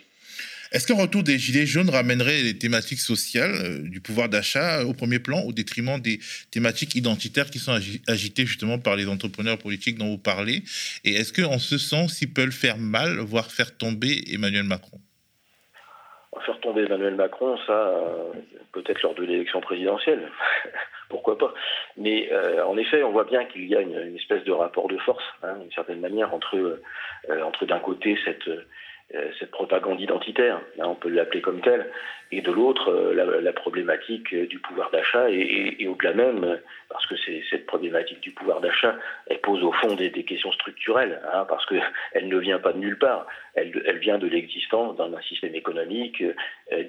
[0.72, 4.94] Est-ce qu'un retour des Gilets jaunes ramènerait les thématiques sociales euh, du pouvoir d'achat au
[4.94, 6.18] premier plan au détriment des
[6.50, 10.64] thématiques identitaires qui sont agitées justement par les entrepreneurs politiques dont vous parlez?
[11.04, 15.00] Et est-ce qu'en ce sens, ils peuvent faire mal, voire faire tomber Emmanuel Macron?
[16.44, 18.32] Faire tomber Emmanuel Macron, ça, euh,
[18.72, 20.28] peut-être lors de l'élection présidentielle,
[21.08, 21.54] pourquoi pas.
[21.96, 24.98] Mais euh, en effet, on voit bien qu'il y a une, espèce de rapport de
[24.98, 26.80] force, hein, d'une certaine manière, entre,
[27.42, 28.66] entre d'un côté cette euh,
[29.38, 31.90] cette propagande identitaire, hein, on peut l'appeler comme telle,
[32.32, 37.14] et de l'autre euh, la, problématique euh, du pouvoir d'achat et, au-delà même, parce que
[37.50, 38.96] cette problématique du pouvoir d'achat,
[39.28, 41.82] elle pose au fond des, questions structurelles, hein, parce qu'elle
[42.28, 46.22] ne vient pas de nulle part, elle, vient de l'existence d'un système économique,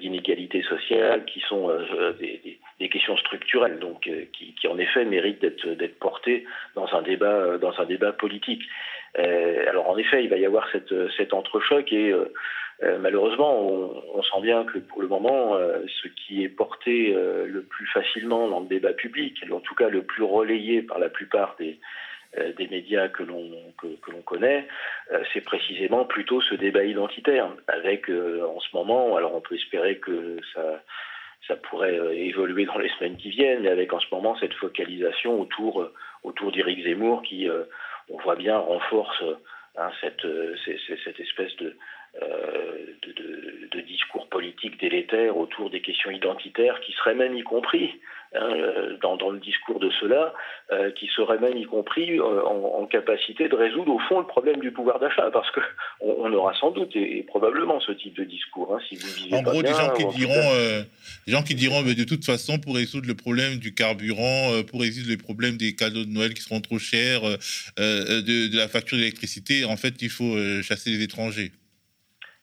[0.00, 1.70] d'inégalités sociales, qui sont
[2.18, 7.80] des, questions structurelles, donc qui, qui, en effet méritent d'être portées dans un débat, dans
[7.80, 8.62] un débat politique.
[9.18, 12.32] Euh, alors en effet, il va y avoir cette, cet entrechoc et euh,
[12.82, 13.66] euh, malheureusement,
[14.14, 18.60] on, sent bien que pour le moment, ce qui est porté le plus facilement dans
[18.60, 21.78] le débat public, en tout cas le plus relayé par la plupart des,
[22.70, 24.68] médias que l'on connaît,
[25.32, 30.36] c'est précisément plutôt ce débat identitaire, avec en ce moment, alors on peut espérer que
[30.54, 30.82] ça
[31.46, 35.40] ça pourrait évoluer dans les semaines qui viennent, mais avec en ce moment cette focalisation
[35.40, 35.90] autour
[36.22, 37.48] autour d'Éric Zemmour qui,
[38.10, 39.22] on voit bien, renforce
[39.76, 40.26] hein, cette,
[41.04, 41.76] cette espèce de
[42.22, 48.00] euh, de, discours politiques délétères autour des questions identitaires qui seraient même y compris
[48.34, 50.34] hein, euh, dans, dans, le discours de cela,
[50.72, 54.72] euh, qui seraient même y compris en, capacité de résoudre au fond le problème du
[54.72, 55.60] pouvoir d'achat, parce que
[56.00, 58.74] on, aura sans doute et, probablement ce type de discours.
[58.74, 60.52] Hein, si vous en gros, des gens qui diront,
[61.26, 64.80] des gens qui diront, mais de toute façon, pour résoudre le problème du carburant, pour
[64.80, 68.96] résoudre les problèmes des cadeaux de Noël qui seront trop chers, de, de, la facture
[68.96, 71.52] d'électricité, en fait, il faut chasser les étrangers.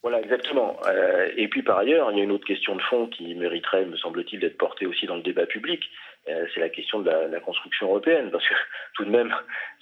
[0.06, 0.78] Voilà, exactement.
[0.86, 3.88] Euh, et puis par ailleurs, il y a une autre question de fond qui mériterait,
[3.88, 5.82] me semble-t-il, d'être portée aussi dans le débat public.
[6.30, 8.54] Euh, c'est la question de la, construction européenne, parce que
[8.94, 9.34] tout de même,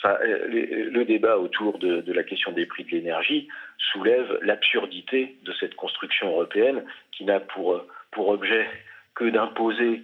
[0.05, 3.49] euh, le, débat autour de, la question des prix de l'énergie
[3.91, 8.65] soulève l'absurdité de cette construction européenne qui n'a pour, pour objet
[9.15, 10.03] que d'imposer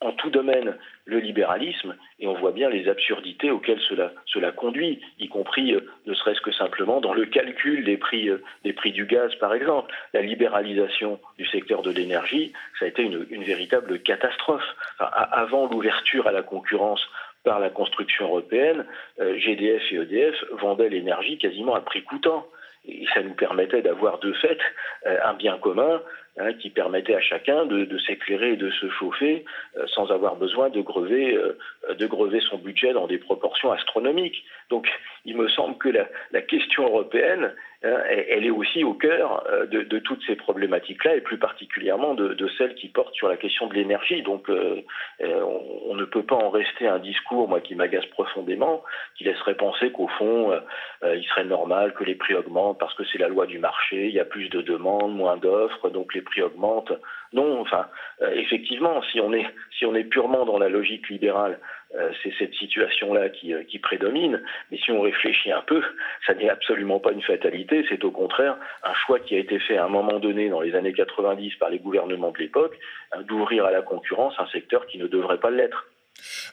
[0.00, 5.28] en tout domaine le libéralisme, et on voit bien les absurdités auxquelles cela, conduit, y
[5.28, 9.06] compris euh, ne serait-ce que simplement dans le calcul des prix, euh, des prix du
[9.06, 9.92] gaz, par exemple.
[10.14, 14.64] La libéralisation du secteur de l'énergie, ça a été une, véritable catastrophe.
[14.98, 17.02] avant l'ouverture à la concurrence
[17.44, 18.84] par la construction européenne,
[19.20, 22.46] euh, GDF et EDF vendaient l'énergie quasiment à prix coûtant.
[22.86, 24.58] Et ça nous permettait d'avoir de fait
[25.04, 26.00] un bien commun
[26.38, 29.44] Hein, qui permettait à chacun de, s'éclairer et de se chauffer
[29.76, 31.58] euh, sans avoir besoin de grever, euh,
[31.92, 34.44] de grever son budget dans des proportions astronomiques.
[34.70, 34.88] Donc
[35.24, 39.98] il me semble que la, question européenne, hein, elle est aussi au cœur euh, de,
[39.98, 44.22] toutes ces problématiques-là, et plus particulièrement de, celles qui portent sur la question de l'énergie.
[44.22, 48.84] Donc on, ne peut pas en rester à un discours, moi, qui m'agace profondément,
[49.16, 50.58] qui laisserait penser qu'au fond,
[51.02, 54.14] il serait normal que les prix augmentent parce que c'est la loi du marché, il
[54.14, 56.92] y a plus de demandes, moins d'offres, donc prix augmentent.
[57.32, 57.86] Non, enfin,
[58.22, 59.46] euh, effectivement, si on est
[59.78, 61.60] si on est purement dans la logique libérale,
[61.94, 64.42] euh, c'est cette situation-là qui, euh, qui, prédomine.
[64.70, 65.82] Mais si on réfléchit un peu,
[66.26, 67.84] ça n'est absolument pas une fatalité.
[67.88, 70.74] C'est au contraire un choix qui a été fait à un moment donné dans les
[70.74, 72.76] années 90 par les gouvernements de l'époque,
[73.12, 75.86] hein, d'ouvrir à la concurrence un secteur qui ne devrait pas l'être.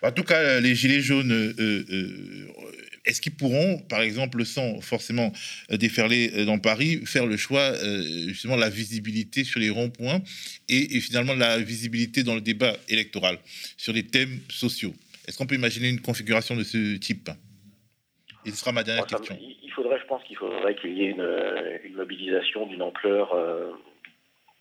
[0.02, 1.54] En tout cas, les gilets jaunes
[3.08, 5.32] est-ce qu'ils pourront, par exemple, sans forcément
[5.72, 10.20] euh, déferler euh, dans Paris, faire le choix, euh, justement, la visibilité sur les ronds-points
[10.70, 13.40] et, finalement la visibilité dans le débat électoral
[13.78, 14.94] sur les thèmes sociaux?
[15.28, 17.30] Est-ce qu'on peut imaginer une configuration de ce type?
[18.46, 19.38] Et ce sera ma dernière question.
[19.42, 23.34] il faudrait, je pense qu'il faudrait qu'il y ait une, mobilisation d'une ampleur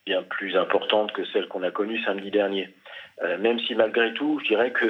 [0.07, 2.71] bien plus importante que celle qu'on a connue samedi dernier.
[3.23, 4.87] Euh, même si malgré tout, je dirais que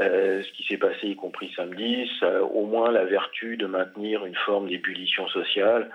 [0.00, 3.66] euh, ce qui s'est passé, y compris samedi, ça a au moins la vertu de
[3.66, 5.90] maintenir une forme d'ébullition sociale,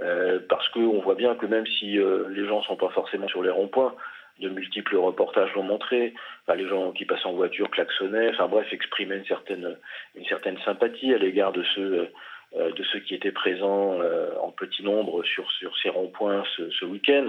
[0.00, 3.42] euh, parce qu'on voit bien que même si les gens ne sont pas forcément sur
[3.42, 3.94] les ronds-points,
[4.40, 6.12] de multiples reportages l'ont montré.
[6.56, 9.76] les gens qui passaient en voiture klaxonnaient, enfin bref, exprimaient une certaine,
[10.16, 12.10] une certaine sympathie à l'égard de ceux,
[12.56, 14.00] de ceux qui étaient présents
[14.42, 17.28] en petit nombre sur, sur ces ronds-points ce, ce week-end.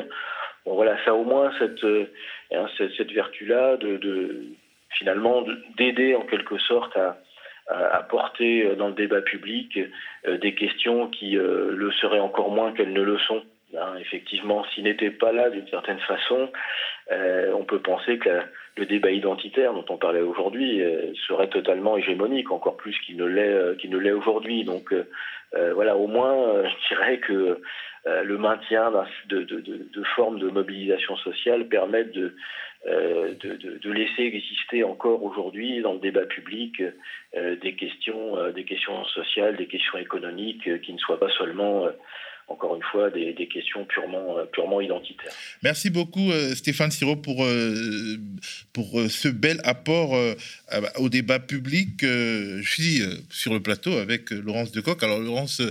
[0.66, 2.08] Voilà, ça a au moins cette, euh,
[2.52, 2.66] hein,
[3.14, 4.46] vertu-là de,
[4.98, 5.46] finalement
[5.78, 7.18] d'aider en quelque sorte à,
[7.68, 9.80] à, porter euh, dans le débat public
[10.28, 13.44] euh, des questions qui le seraient encore moins qu'elles ne le sont.
[13.78, 16.52] Hein, effectivement, s'il n'était pas là d'une certaine façon,
[17.12, 18.42] on peut penser que
[18.78, 20.82] le débat identitaire dont on parlait aujourd'hui
[21.28, 24.64] serait totalement hégémonique, encore plus qu'il ne l'est l'est aujourd'hui.
[24.64, 24.94] Donc
[25.54, 27.62] voilà, au moins, je dirais que
[28.08, 28.92] euh, le maintien
[29.30, 32.16] de, formes de mobilisation sociale permettent
[32.88, 36.84] euh, de, laisser exister encore aujourd'hui dans le débat public
[37.36, 41.88] euh, des questions sociales, des questions économiques qui ne soient pas seulement
[42.48, 45.32] encore une fois, des, questions purement, euh, purement identitaires.
[45.64, 48.18] Merci beaucoup, euh, Stéphane Siro, pour, euh,
[48.72, 50.16] pour ce bel apport
[50.98, 52.02] au débat public.
[52.02, 55.02] Je suis sur le plateau avec Laurence Decoq.
[55.04, 55.62] Alors, Laurence,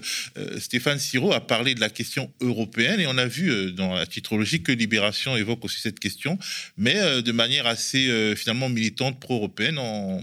[0.58, 4.62] Stéphane Siro a parlé de la question européenne et on a vu dans la titrologie
[4.62, 6.38] que Libération évoque aussi cette question,
[6.76, 10.22] mais de manière assez finalement militante pro-européenne en,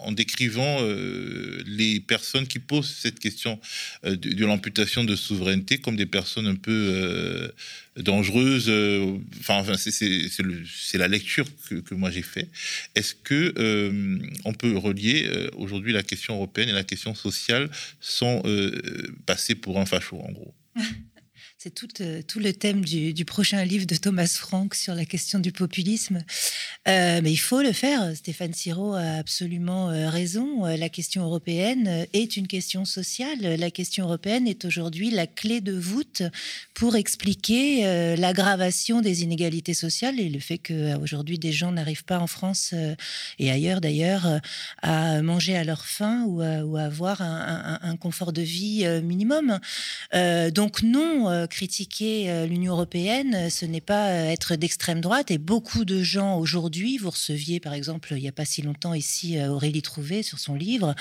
[0.00, 0.78] en, décrivant
[1.66, 3.58] les personnes qui posent cette question
[4.04, 7.48] de, l'amputation de souveraineté des personnes un peu euh,
[7.96, 8.66] dangereuses.
[8.68, 12.48] Euh, enfin, c'est la lecture que, moi j'ai fait.
[12.94, 18.42] Est-ce que euh, on peut relier aujourd'hui la question européenne et la question sociale sans
[19.26, 20.54] passer pour un facho, en gros?
[21.64, 25.38] C'est tout, euh, tout, le thème du, prochain livre de Thomas Frank sur la question
[25.38, 26.24] du populisme.
[26.88, 28.16] Euh, mais il faut le faire.
[28.16, 30.64] Stéphane Siro a absolument euh, raison.
[30.64, 33.38] La question européenne est une question sociale.
[33.60, 36.24] La question européenne est aujourd'hui la clé de voûte
[36.74, 42.26] pour expliquer l'aggravation des inégalités sociales et le fait qu'aujourd'hui des gens n'arrivent pas en
[42.26, 42.74] France
[43.38, 44.40] et ailleurs d'ailleurs
[44.82, 49.60] à manger à leur faim ou à, avoir un, un, confort de vie minimum.
[50.52, 55.30] donc non critiquer euh, l'Union européenne, euh, ce n'est pas euh, être d'extrême droite.
[55.30, 58.94] Et beaucoup de gens aujourd'hui, vous receviez par exemple il n'y a pas si longtemps
[58.94, 60.94] ici Aurélie Trouvé sur son livre,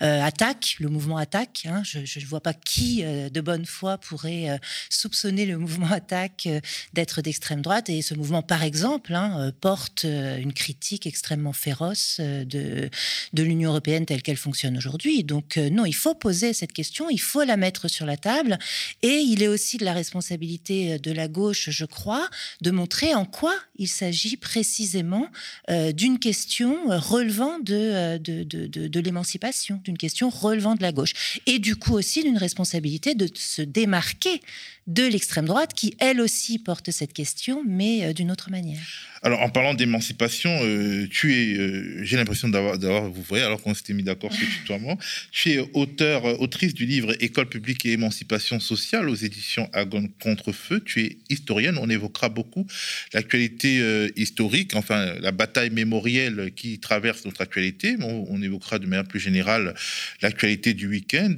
[0.00, 1.66] Attaque, le mouvement Attaque.
[1.66, 1.82] Hein.
[1.84, 6.48] je ne vois pas qui de bonne foi pourrait soupçonner le mouvement Attaque
[6.92, 7.88] d'être d'extrême droite.
[7.88, 12.90] Et ce mouvement, par exemple, hein, porte une critique extrêmement féroce de,
[13.32, 15.24] de l'Union européenne telle qu'elle fonctionne aujourd'hui.
[15.24, 18.58] Donc non, il faut poser cette question, il faut la mettre sur la table.
[19.02, 22.28] Et il est aussi de la responsabilité euh, de la gauche, je crois,
[22.60, 25.28] de montrer en quoi il s'agit précisément
[25.70, 31.40] euh, d'une question relevant de, de, de, de l'émancipation, d'une question relevant de la gauche.
[31.46, 34.40] Et du coup aussi d'une responsabilité de se démarquer
[34.86, 38.80] de l'extrême droite qui, elle aussi, porte cette question, mais euh, d'une autre manière.
[39.22, 43.60] Alors, en parlant d'émancipation, euh, tu es, euh, j'ai l'impression d'avoir, d'avoir, vous voyez, alors
[43.60, 44.96] qu'on s'était mis d'accord sur tutoiement,
[45.32, 49.85] tu es auteur, autrice du livre École publique et émancipation sociale aux éditions Agon
[50.20, 50.80] contre feu.
[50.84, 51.78] Tu es historienne.
[51.78, 52.66] On évoquera beaucoup
[53.12, 57.96] l'actualité historique, enfin la bataille mémorielle qui traverse notre actualité.
[58.00, 59.74] On, évoquera de manière plus générale
[60.22, 61.34] l'actualité du week-end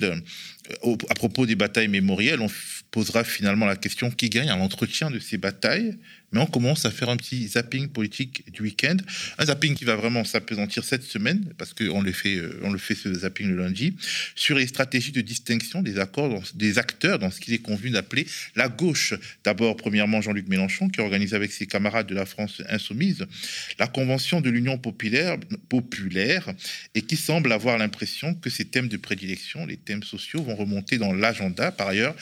[1.08, 2.48] à propos des batailles mémorielles, on
[2.90, 5.96] posera finalement la question qui gagne à l'entretien de ces batailles
[6.32, 8.96] mais on commence à faire un petit zapping politique du week-end.
[9.38, 12.78] Un zapping qui va vraiment s'apesantir cette semaine, parce qu'on le, fait, euh, on le
[12.78, 13.96] fait ce zapping le lundi,
[14.34, 18.26] sur les stratégies de distinction des, accords, des acteurs dans ce qu'il est convenu d'appeler
[18.56, 19.14] la gauche.
[19.42, 23.26] D'abord, premièrement, Jean-Luc Mélenchon, qui organise avec ses camarades de la France insoumise
[23.78, 26.52] la convention de l'Union populaire, populaire
[26.94, 30.98] et qui semble avoir l'impression que ces thèmes de prédilection, les thèmes sociaux, vont remonter
[30.98, 31.72] dans l'agenda.
[31.72, 32.14] Par ailleurs,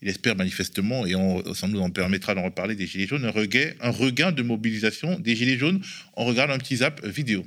[0.00, 3.90] il espère manifestement, et on, ça nous en permettra d'en reparler, des Gilets jaunes, un
[3.90, 5.82] regain, de mobilisation des Gilets jaunes.
[6.16, 7.44] On regarde un petit zap vidéo.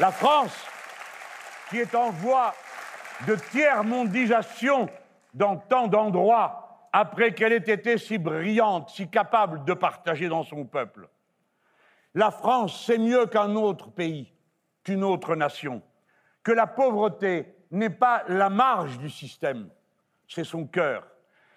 [0.00, 0.56] La France,
[1.70, 2.54] qui est en voie
[3.26, 4.88] de tiers-mondisation
[5.32, 10.64] dans tant d'endroits, après qu'elle ait été si brillante, si capable de partager dans son
[10.64, 11.08] peuple.
[12.14, 14.32] La France, c'est mieux qu'un autre pays,
[14.82, 15.82] qu'une autre nation,
[16.42, 19.68] que la pauvreté n'est pas la marge du système,
[20.28, 21.06] c'est son cœur.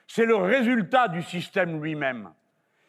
[0.08, 2.30] C'est le résultat du système lui-même.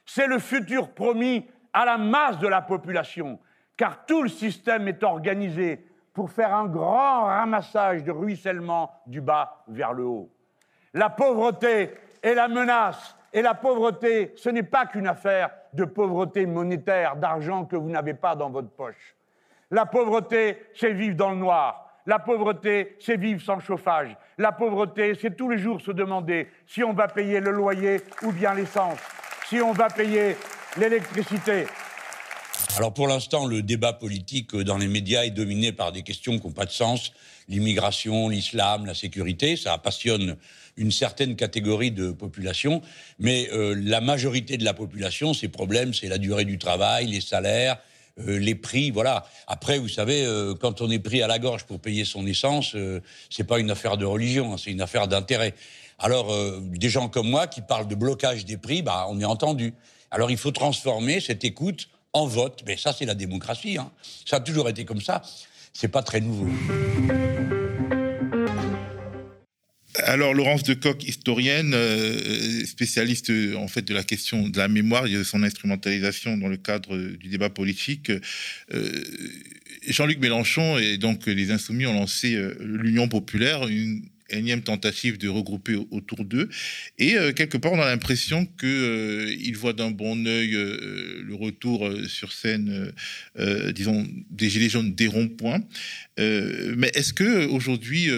[0.06, 3.38] C'est le futur promis à la masse de la population,
[3.76, 9.62] car tout le système est organisé pour faire un grand ramassage de ruissellement du bas
[9.68, 10.30] vers le haut.
[10.92, 16.46] La pauvreté est la menace, et la pauvreté, ce n'est pas qu'une affaire de pauvreté
[16.46, 19.14] monétaire, d'argent que vous n'avez pas dans votre poche.
[19.70, 21.89] La pauvreté, c'est vivre dans le noir.
[22.06, 24.16] La pauvreté, c'est vivre sans chauffage.
[24.38, 28.32] La pauvreté, c'est tous les jours se demander si on va payer le loyer ou
[28.32, 28.98] bien l'essence,
[29.48, 30.36] si on va payer
[30.78, 31.66] l'électricité.
[32.76, 36.46] Alors pour l'instant, le débat politique dans les médias est dominé par des questions qui
[36.46, 37.12] n'ont pas de sens.
[37.48, 40.36] L'immigration, l'islam, la sécurité, ça passionne
[40.76, 42.80] une certaine catégorie de population,
[43.18, 47.20] mais euh, la majorité de la population, ses problèmes, c'est la durée du travail, les
[47.20, 47.78] salaires,
[48.28, 49.26] euh, les prix, voilà.
[49.46, 52.72] Après, vous savez, euh, quand on est pris à la gorge pour payer son essence,
[52.74, 55.54] euh, c'est pas une affaire de religion, hein, c'est une affaire d'intérêt.
[55.98, 59.74] Alors, des gens comme moi qui parlent de blocage des prix, bah, on est entendu.
[60.11, 62.62] Alors, il faut transformer cette écoute en vote.
[62.66, 63.76] Mais ça, c'est la démocratie.
[63.76, 63.90] Hein.
[64.24, 65.20] Ça a toujours été comme ça.
[65.74, 66.46] C'est pas très nouveau.
[69.96, 75.07] Alors Laurence de Coq, historienne, euh, spécialiste en fait de la question de la mémoire
[75.07, 78.12] et de son instrumentalisation dans le cadre du débat politique.
[78.72, 79.05] Euh,
[79.88, 83.66] Jean-Luc Mélenchon et donc les Insoumis ont lancé euh, l'Union populaire,
[84.30, 86.48] énième tentative de regrouper autour d'eux.
[86.98, 91.34] Et euh, quelque part, on a l'impression qu'ils euh, voient d'un bon oeil euh, le
[91.34, 92.92] retour sur scène,
[93.74, 95.62] disons, des Gilets jaunes des ronds-points.
[96.18, 98.08] mais est-ce que aujourd'hui,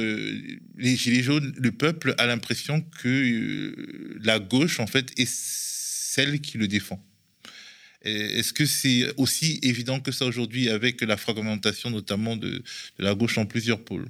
[0.77, 3.75] les Gilets jaunes, le peuple a l'impression que
[4.23, 7.05] la gauche, en fait, est celle qui le défend?
[8.03, 12.63] Est-ce que c'est aussi évident que ça aujourd'hui avec la fragmentation notamment de
[12.99, 14.09] la gauche en plusieurs pôles?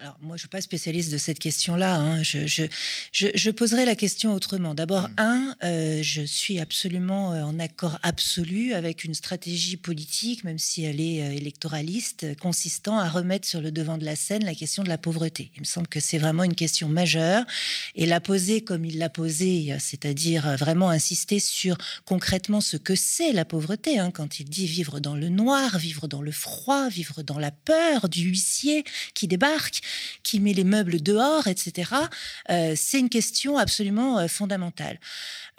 [0.00, 1.96] Alors, moi, je ne suis pas spécialiste de cette question-là.
[1.96, 2.22] Hein.
[2.22, 2.64] Je, je,
[3.12, 4.74] je, poserai la question autrement.
[4.74, 5.14] D'abord, mm.
[5.18, 10.84] un, euh, je suis absolument euh, en accord absolu avec une stratégie politique, même si
[10.84, 14.82] elle est euh, électoraliste, consistant à remettre sur le devant de la scène la question
[14.82, 15.50] de la pauvreté.
[15.56, 17.44] Il me semble que c'est vraiment une question majeure.
[17.94, 23.32] Et la poser comme il l'a posée, c'est-à-dire vraiment insister sur concrètement ce que c'est
[23.32, 27.22] la pauvreté, hein, quand il dit vivre dans le noir, vivre dans le froid, vivre
[27.22, 28.84] dans la peur du huissier
[29.14, 29.80] qui débarque
[30.22, 31.92] qui met les meubles dehors, etc.
[32.50, 34.98] Euh, c'est une question absolument euh, fondamentale.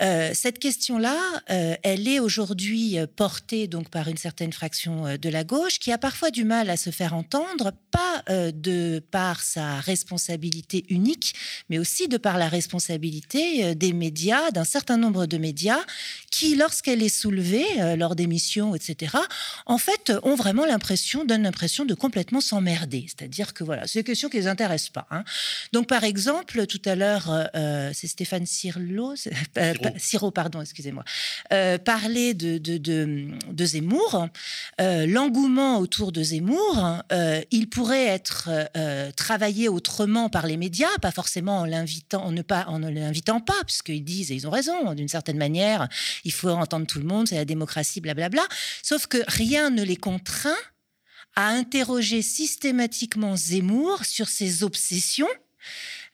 [0.01, 1.17] Euh, cette question-là,
[1.47, 6.31] elle est aujourd'hui portée donc par une certaine fraction de la gauche qui a parfois
[6.31, 11.35] du mal à se faire entendre, pas de par sa responsabilité unique,
[11.69, 15.83] mais aussi de par la responsabilité des médias, d'un certain nombre de médias
[16.31, 17.65] qui, lorsqu'elle est soulevée
[17.97, 19.17] lors d'émissions, etc.,
[19.65, 23.05] en fait, ont vraiment l'impression, donnent l'impression de complètement s'emmerder.
[23.07, 25.07] C'est-à-dire que voilà, c'est questions qui les intéressent pas.
[25.11, 25.23] Hein.
[25.73, 29.15] Donc, par exemple, tout à l'heure, euh, euh, c'est Stéphane Sirlo,
[29.57, 30.31] euh, Siro.
[30.31, 31.03] pardon, excusez-moi,
[31.83, 34.27] parlait de, de, de, Zemmour.
[34.79, 37.01] L'engouement autour de Zemmour,
[37.51, 38.49] il pourrait être
[39.15, 43.39] travaillé autrement par les médias, pas forcément en l'invitant, en ne pas, en ne l'invitant
[43.39, 45.87] pas, puisqu'ils disent et ils ont raison, d'une certaine manière,
[46.23, 48.43] il faut entendre tout le monde, c'est la démocratie, blablabla.
[48.83, 50.55] Sauf que rien ne les contraint
[51.35, 55.27] à interroger systématiquement Zemmour sur ses obsessions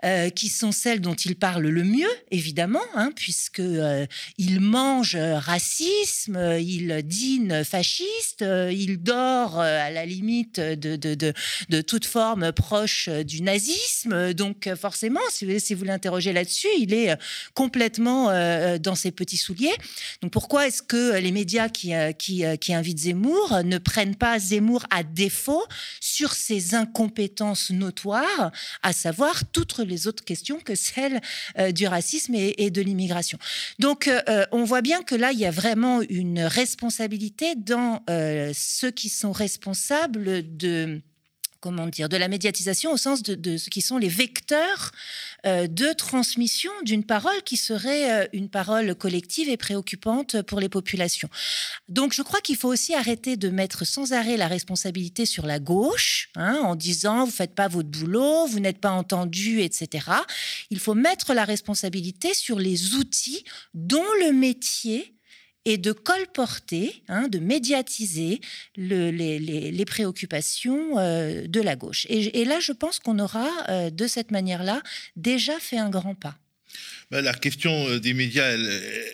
[0.03, 4.07] euh, qui sont celles dont il parle le mieux, évidemment, hein, puisque euh,
[4.39, 11.81] il mange racisme, il dîne fasciste, euh, il dort à la limite de, de, de,
[11.81, 14.33] toute forme proche du nazisme.
[14.33, 17.15] Donc, forcément, si vous, l'interrogez là-dessus, il est
[17.53, 18.31] complètement
[18.79, 19.75] dans ses petits souliers.
[20.23, 24.83] Donc, pourquoi est-ce que les médias qui, qui, qui invitent Zemmour ne prennent pas Zemmour
[24.89, 25.63] à défaut
[25.99, 31.21] sur ses incompétences notoires, à savoir toutes les autres questions que celles
[31.59, 33.37] euh, du racisme et, de l'immigration.
[33.79, 38.03] Donc, euh, euh, on voit bien que là, il y a vraiment une responsabilité dans
[38.53, 41.01] ceux qui sont responsables de
[41.61, 44.91] comment dire, de la médiatisation au sens de, ce qui sont les vecteurs
[45.45, 50.69] euh, de transmission d'une parole qui serait euh, une parole collective et préoccupante pour les
[50.69, 51.29] populations.
[51.87, 55.59] Donc je crois qu'il faut aussi arrêter de mettre sans arrêt la responsabilité sur la
[55.59, 60.07] gauche, hein, en disant vous faites pas votre boulot, vous n'êtes pas entendu, etc.
[60.71, 63.45] Il faut mettre la responsabilité sur les outils
[63.75, 65.15] dont le métier
[65.65, 68.41] et de colporter, hein, de médiatiser
[68.75, 72.05] les, préoccupations euh, de la gauche.
[72.09, 74.81] Et, là, je pense qu'on aura, euh, de cette manière-là,
[75.15, 76.35] déjà fait un grand pas.
[77.11, 78.45] Bah, la question euh, des médias,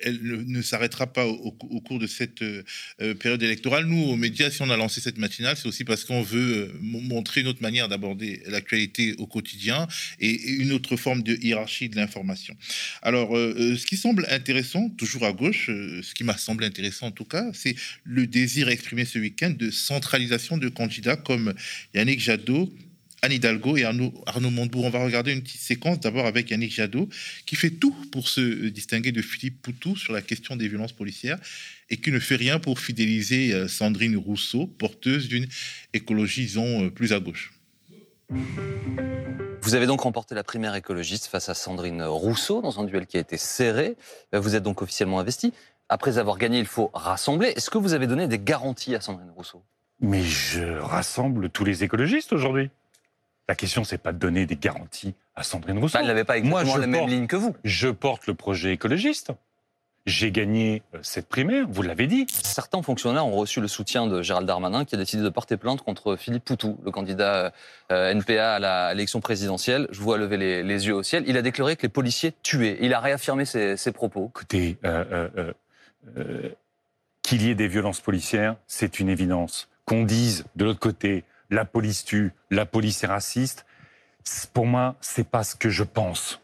[0.04, 2.64] elle, ne s'arrêtera pas au, cours de cette euh,
[3.02, 3.86] euh, période électorale.
[3.86, 7.42] Nous, aux médias, si on a lancé cette matinale, c'est aussi parce qu'on veut montrer
[7.42, 9.88] une autre manière d'aborder l'actualité au quotidien
[10.20, 12.56] et, une autre forme de hiérarchie de l'information.
[13.02, 17.26] Alors, ce qui semble intéressant, toujours à gauche, ce qui m'a semblé intéressant en tout
[17.26, 21.54] cas, c'est le désir exprimé ce week-end de centralisation de candidats comme
[21.94, 22.72] Yannick Jadot,
[23.22, 24.86] Anne Hidalgo et Arnaud, Arnaud Montebourg.
[24.86, 27.10] On va regarder une petite séquence d'abord avec Yannick Jadot,
[27.46, 31.38] qui fait tout pour se distinguer de Philippe Poutou sur la question des violences policières
[31.90, 35.48] et qui ne fait rien pour fidéliser euh, Sandrine Rousseau, porteuse d'une
[35.94, 37.54] écologie, disons, euh, plus à gauche.
[39.62, 43.18] Vous avez donc remporté la primaire écologiste face à Sandrine Rousseau dans un duel qui
[43.18, 43.96] a été serré.
[44.34, 45.54] Vous êtes donc officiellement investi.
[45.90, 47.50] Après avoir gagné, il faut rassembler.
[47.56, 49.64] Est-ce que vous avez donné des garanties à Sandrine Rousseau?
[50.00, 52.70] Mais je rassemble tous les écologistes aujourd'hui.
[53.50, 55.98] La question, c'est pas de donner des garanties à Sandrine Rousseau.
[56.00, 57.56] elle n'avait pas exactement Moi, je la même ligne que vous.
[57.64, 59.32] Je porte le projet écologiste.
[60.06, 62.28] J'ai gagné euh, cette primaire, vous l'avez dit.
[62.30, 65.82] Certains fonctionnaires ont reçu le soutien de Gérald Darmanin qui a décidé de porter plainte
[65.82, 67.52] contre Philippe Poutou, le candidat
[67.92, 69.88] euh, NPA à l'élection présidentielle.
[69.92, 71.26] Je vois lever les, yeux au ciel.
[71.28, 72.78] Il a déclaré que les policiers tuaient.
[72.80, 74.30] Il a réaffirmé ses, propos.
[74.30, 75.52] Écoutez, euh,
[77.22, 79.68] qu'il y ait des violences policières, c'est une évidence.
[79.84, 83.66] Qu'on dise de l'autre côté, la police tue, la police est raciste.
[84.54, 86.42] Pour moi, c'est pas ce que je pense.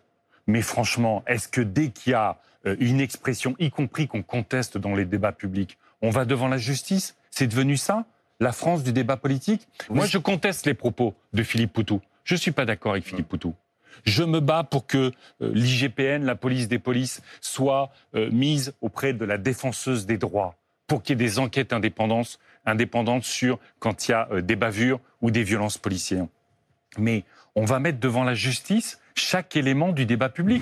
[0.47, 4.77] Mais franchement, est-ce que dès qu'il y a euh, une expression, y compris qu'on conteste
[4.77, 7.15] dans les débats publics, on va devant la justice?
[7.31, 8.05] C'est devenu ça
[8.39, 9.67] La France du débat politique?
[9.89, 12.01] Moi, je conteste les propos de Philippe Poutou.
[12.23, 13.53] Je ne suis pas d'accord avec Philippe Poutou.
[14.05, 19.13] Je me bats pour que euh, l'IGPN, la police des polices, soit euh, mise auprès
[19.13, 20.55] de la défenseuse des droits,
[20.87, 24.55] pour qu'il y ait des enquêtes indépendantes indépendante sur quand il y a euh, des
[24.55, 26.27] bavures ou des violences policières.
[26.97, 27.23] Mais
[27.55, 30.61] on va mettre devant la justice chaque élément du débat public.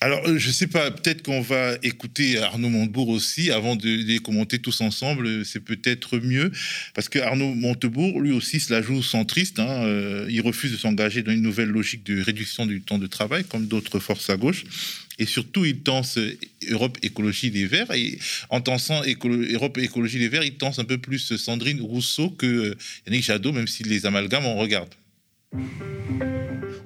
[0.00, 4.18] Alors, euh, je sais pas, peut-être qu'on va écouter Arnaud Montebourg aussi avant de les
[4.18, 5.44] commenter tous ensemble.
[5.46, 6.52] C'est peut-être mieux
[6.94, 9.58] parce que Arnaud Montebourg, lui aussi, se la joue centriste.
[9.58, 13.06] Hein, euh, il refuse de s'engager dans une nouvelle logique de réduction du temps de
[13.06, 14.64] travail, comme d'autres forces à gauche.
[15.18, 16.18] Et surtout, il tense
[16.68, 17.90] Europe Écologie Les Verts.
[17.92, 18.18] Et
[18.50, 22.74] en tensant Europe Écologie Les Verts, il tense un peu plus Sandrine Rousseau que euh,
[23.06, 24.90] Yannick Jadot, même si les amalgames, on regarde.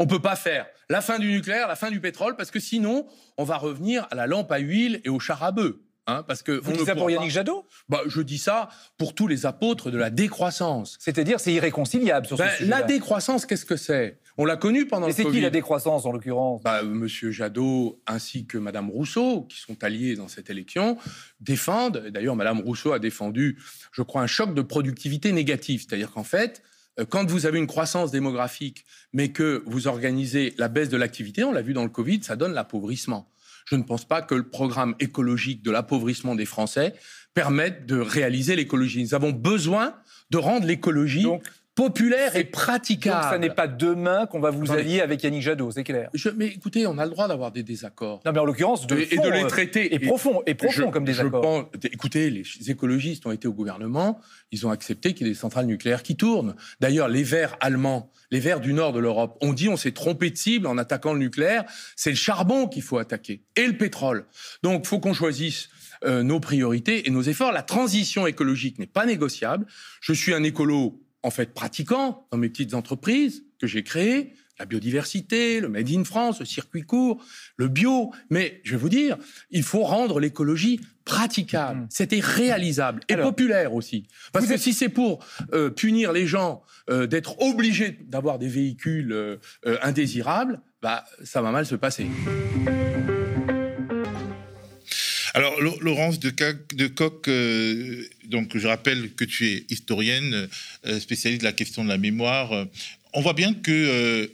[0.01, 3.07] On peut pas faire la fin du nucléaire, la fin du pétrole, parce que sinon,
[3.37, 5.75] on va revenir à la lampe à huile et au char à bœuf.
[6.07, 7.67] Hein, parce que Vous dites ça pour Yannick Jadot?
[7.89, 10.97] Bah, Je dis ça pour tous les apôtres de la décroissance.
[10.99, 14.19] C'est-à-dire, c'est irréconciliable sur ce Ben, sujet La décroissance, qu'est-ce que c'est?
[14.39, 15.41] On l'a connu pendant Et le c'est qui Covid.
[15.43, 16.63] la décroissance, en l'occurrence?
[16.63, 20.97] Bah, Monsieur Jadot ainsi que Madame Rousseau, qui sont alliés dans cette élection,
[21.41, 21.99] défendent.
[22.09, 23.59] D'ailleurs, Madame Rousseau a défendu,
[23.93, 25.85] je crois, un choc de productivité négatif.
[25.87, 26.70] C'est-à-dire qu'en fait, euh,
[27.09, 31.53] quand vous avez une croissance démographique, mais que vous organisez la baisse de l'activité, on
[31.53, 33.31] l'a vu dans le Covid, ça donne l'appauvrissement.
[33.67, 36.95] Je ne pense pas que le programme écologique de l'appauvrissement des Français
[37.35, 39.03] permette de réaliser l'écologie.
[39.03, 39.95] Nous avons besoin
[40.31, 41.27] de rendre l'écologie
[41.85, 43.23] populaire et praticable.
[43.23, 44.81] Donc, ça n'est pas demain qu'on va vous Attendez.
[44.81, 46.11] allier avec Yannick Jadot, c'est clair.
[46.15, 48.21] Je- mais écoutez, on a le droit d'avoir des désaccords.
[48.27, 49.95] Non, mais en l'occurrence, de et, et de les euh, traiter.
[49.95, 51.41] et profond, et profond je- comme je désaccord.
[51.41, 54.21] pense- écoutez, les écologistes ont été au gouvernement,
[54.53, 56.55] ils ont accepté qu'il y ait des centrales nucléaires qui tournent.
[56.81, 60.31] D'ailleurs, les Verts allemands, les Verts du nord de l'Europe, ont dit on s'est trompé
[60.31, 61.65] de cible en attaquant le nucléaire.
[61.97, 64.27] C'est le charbon qu'il faut attaquer et le pétrole.
[64.63, 65.69] Donc, faut qu'on choisisse.
[66.07, 67.53] euh, nos priorités et nos efforts.
[67.53, 69.67] La transition écologique n'est pas négociable.
[70.01, 74.35] Je suis un écolo, en fait, pratiquant dans mes petites entreprises que j'ai créées.
[74.59, 77.25] La biodiversité, le Made in France, le circuit court,
[77.57, 78.13] le bio.
[78.29, 79.17] Mais je vais vous dire,
[79.51, 81.87] il faut rendre l'écologie praticable.
[81.89, 84.07] C'était réalisable et Alors, populaire aussi.
[84.33, 89.13] Parce que si c'est pour euh, punir les gens euh, d'être obligés d'avoir des véhicules
[89.13, 89.39] euh,
[89.83, 92.07] indésirables, bah, ça va mal se passer.
[95.35, 96.33] Alors, Lo- Laurence de,
[96.75, 100.49] de Coq, euh, donc je rappelle que tu es historienne,
[100.87, 102.67] euh, spécialiste de la question de la mémoire.
[103.13, 103.71] On voit bien que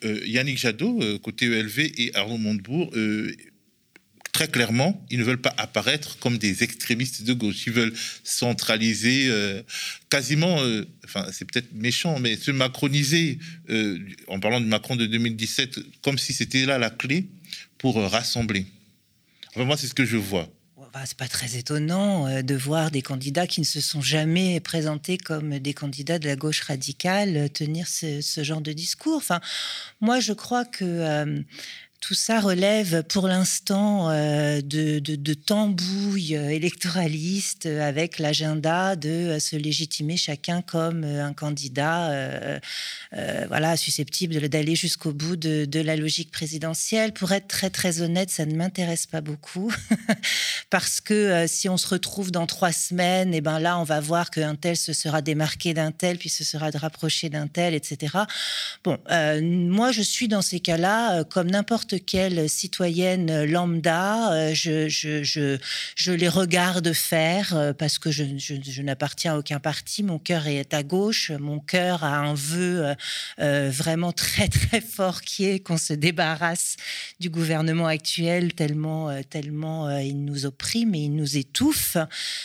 [0.05, 2.93] euh, Yannick Jadot, côté ELV, et Arnaud Montebourg,
[4.33, 7.67] très clairement, ils ne veulent pas apparaître comme des extrémistes de gauche.
[7.67, 9.31] Ils veulent centraliser
[10.11, 10.59] quasiment,
[11.05, 13.39] enfin c'est peut-être méchant, mais se macroniser,
[14.29, 17.27] en parlant du Macron de 2017, comme si c'était là la clé
[17.79, 18.67] pour rassembler.
[19.55, 20.51] Enfin, moi, c'est ce que je vois.
[20.97, 24.61] Bah, c'est pas très étonnant euh, de voir des candidats qui ne se sont jamais
[24.61, 29.23] présentés comme des candidats de la gauche radicale euh, tenir ce, genre de discours.
[30.01, 31.43] Moi, je crois que euh,
[32.01, 38.97] tout ça relève pour l'instant euh, de, de, de tambouilles euh, électoralistes euh, avec l'agenda
[38.97, 42.57] de se légitimer chacun comme un candidat
[43.49, 47.13] voilà, susceptible d'aller jusqu'au bout de, la logique présidentielle.
[47.13, 49.73] Pour être très très honnête, ça ne m'intéresse pas beaucoup
[50.71, 54.31] parce que si on se retrouve dans trois semaines, et ben là on va voir
[54.31, 58.15] qu'un tel se sera démarqué d'un tel, puis se sera rapproché d'un tel, etc.
[58.85, 58.99] Bon,
[59.41, 66.93] moi je suis dans ces cas-là comme n'importe quelle citoyenne lambda, euh, je, les regarde
[66.93, 71.61] faire euh, parce que je, n'appartiens à aucun parti, mon cœur est à gauche, mon
[71.61, 72.95] cœur a un vœu
[73.39, 76.77] euh, vraiment très très fort qui est qu'on se débarrasse
[77.21, 81.97] du gouvernement actuel tellement tellement il nous opprime et il nous étouffe.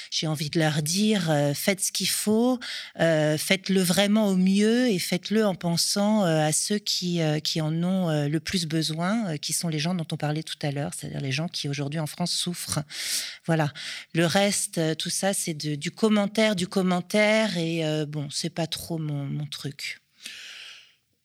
[0.09, 2.59] J'ai envie de leur dire faites ce qu'il faut,
[2.97, 7.21] faites-le vraiment au mieux et faites-le en pensant à ceux qui
[7.61, 10.71] en ont le plus besoin, euh, qui sont les gens dont on parlait tout à
[10.71, 12.79] l'heure, c'est-à-dire les gens qui aujourd'hui en France souffrent.
[13.45, 13.73] Voilà.
[14.13, 18.67] Le reste, euh, tout ça, c'est du commentaire, du commentaire et euh, bon, c'est pas
[18.67, 19.99] trop mon, mon truc.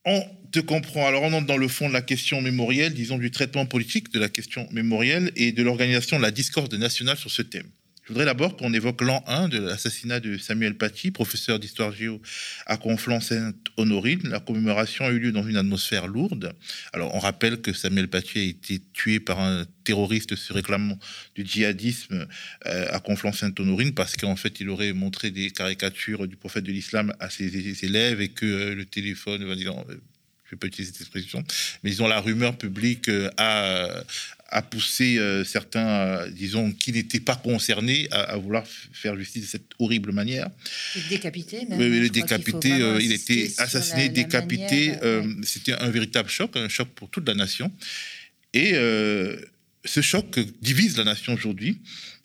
[0.05, 1.07] On te comprend.
[1.07, 4.21] Alors, on entre dans le fond de la question mémorielle, disons du traitement politique de
[4.21, 7.69] la question mémorielle et de l'organisation de la discorde nationale sur ce thème.
[8.07, 12.23] Je voudrais d'abord qu'on évoque l'an 1 de l'assassinat de Samuel Paty, professeur d'histoire géo
[12.65, 14.29] à Conflans-Sainte-Honorine.
[14.29, 16.53] La commémoration a eu lieu dans une atmosphère lourde.
[16.93, 20.97] Alors, on rappelle que Samuel Paty a été tué par un terroriste se réclamant
[21.35, 22.29] du djihadisme
[22.67, 27.13] euh, à Conflans-Sainte-Honorine parce qu'en fait, il aurait montré des caricatures du prophète de l'islam
[27.19, 29.97] à ses, élèves et que euh, le téléphone, euh,
[30.47, 31.43] je vais pas utiliser cette expression,
[31.83, 34.05] mais disons la rumeur publique euh, a,
[34.57, 39.43] a poussé euh, certains, euh, disons, qui n'étaient pas concernés à, à vouloir faire justice
[39.43, 40.49] de cette horrible manière.
[40.97, 41.79] Et décapité, même.
[41.79, 44.93] Le décapité, vraiment euh, il était assassiné, la- décapité.
[45.03, 45.35] euh, ouais.
[45.43, 47.71] C'était un véritable choc, un choc pour toute la nation.
[48.55, 51.79] Et ce choc divise la nation aujourd'hui.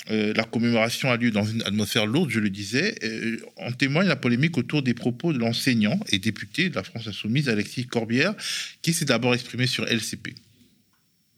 [0.09, 2.95] Euh, la commémoration a lieu dans une atmosphère lourde, je le disais.
[3.03, 7.05] Euh, en témoigne la polémique autour des propos de l'enseignant et député de la France
[7.07, 8.33] Insoumise, Alexis Corbière,
[8.81, 10.33] qui s'est d'abord exprimé sur LCP.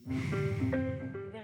[0.08, 0.93] thank you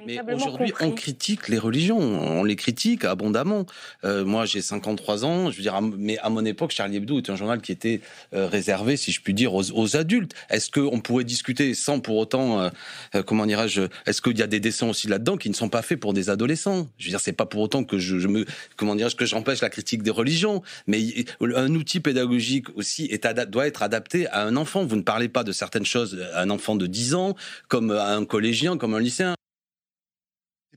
[0.04, 3.66] véritablement Aujourd'hui, on critique les religions, on les critique abondamment.
[4.04, 7.18] Euh, moi, j'ai 53 ans, je veux dire, à- mais à mon époque, Charlie Hebdo
[7.18, 8.00] était un journal qui était
[8.34, 10.32] euh, réservé, si je puis dire, aux, aux adultes.
[10.50, 12.70] Est-ce qu'on pourrait discuter sans pour autant, euh,
[13.14, 15.82] euh, comment dirais-je, est-ce qu'il y a des dessins aussi là-dedans qui ne sont pas
[15.82, 16.88] faits pour des adolescents?
[16.98, 18.44] Je veux dire, c'est pas pour autant que je, je me,
[18.76, 21.00] comment dirais-je, que j'empêche la critique des religions, mais
[21.40, 24.84] un outil pédagogique aussi est doit être adapté à un enfant.
[24.84, 27.36] Vous ne parlez pas de certaines choses à un enfant de 10 ans,
[27.68, 29.34] comme à un collégien, comme un lycéen.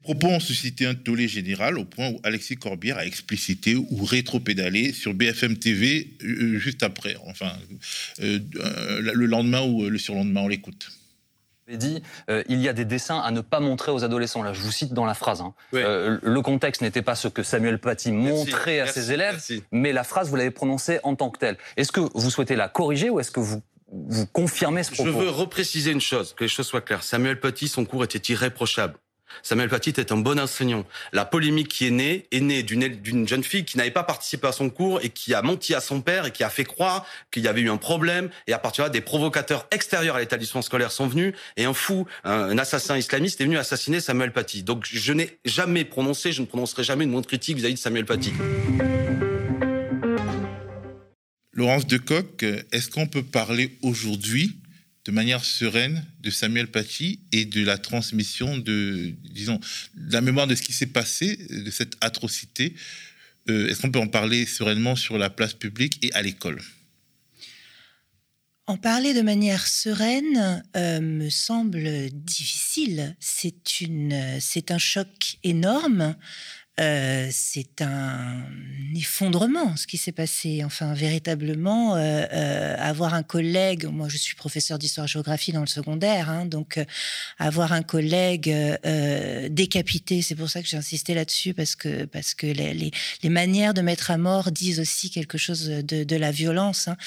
[0.04, 4.92] Propos ont suscité un tollé général au point où Alexis Corbière a explicité ou rétro-pédalé
[4.92, 7.54] sur BFM TV euh, juste après, enfin,
[8.22, 10.90] euh, euh, le lendemain ou le surlendemain, on l'écoute.
[11.68, 14.44] avez dit euh, il y a des dessins à ne pas montrer aux adolescents.
[14.44, 15.40] Là, je vous cite dans la phrase.
[15.40, 15.54] hein.
[15.74, 19.42] Euh, le contexte n'était pas ce que Samuel Paty montrait à merci, ses élèves,
[19.72, 21.58] mais la phrase, vous l'avez prononcée en tant que telle.
[21.78, 25.10] Est-ce que vous souhaitez la corriger ou est-ce que vous, vous confirmez ce propos?
[25.10, 27.04] Je veux repréciser une chose, que les choses soient claires.
[27.04, 28.96] Samuel Paty, son cours était irréprochable.
[29.42, 30.86] Samuel Paty était un bon enseignant.
[31.12, 34.52] La polémique qui est née est née d'une jeune fille qui n'avait pas participé à
[34.52, 37.44] son cours et qui a menti à son père et qui a fait croire qu'il
[37.44, 38.30] y avait eu un problème.
[38.48, 41.74] Et à partir de là, des provocateurs extérieurs à l'établissement scolaire sont venus et un
[41.74, 44.64] fou, un, assassin islamiste est venu assassiner Samuel Paty.
[44.64, 47.80] Donc je n'ai jamais prononcé, je ne prononcerai jamais une mot de critique vis-à-vis de
[47.80, 48.34] Samuel Paty.
[51.54, 54.58] Laurence Decoq, est-ce qu'on peut parler aujourd'hui
[55.06, 59.60] de manière sereine de Samuel Paty et de la transmission de, disons,
[59.96, 62.76] de la mémoire de ce qui s'est passé, de cette atrocité
[63.50, 66.62] Euh, Est-ce qu'on peut en parler sereinement sur la place publique et à l'école?
[68.66, 73.16] En parler de manière sereine euh, me semble difficile.
[73.20, 73.54] C'est
[74.40, 76.16] c'est un choc énorme.
[76.80, 78.42] Euh, c'est un
[78.96, 80.64] effondrement ce qui s'est passé.
[80.66, 86.32] Enfin, véritablement, euh, euh, avoir un collègue, moi je suis professeur d'histoire-géographie dans le secondaire,
[86.32, 86.80] hein, donc
[87.38, 88.56] avoir un collègue
[89.50, 92.92] décapité, c'est pour ça que j'ai insisté là-dessus, parce que, parce que les,
[93.30, 96.88] manières de mettre à mort disent aussi quelque chose de, de la violence.
[96.88, 96.98] hein.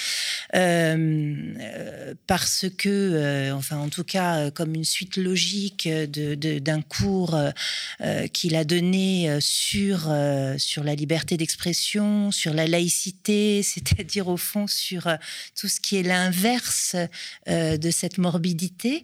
[2.26, 7.36] Parce que, enfin en tout cas, comme une suite logique de- de- d'un cours
[8.32, 14.66] qu'il a donné sur, euh, sur la liberté d'expression, sur la laïcité, c'est-à-dire au fond
[14.66, 15.16] sur euh,
[15.58, 16.94] tout ce qui est l'inverse
[17.48, 19.02] euh, de cette morbidité.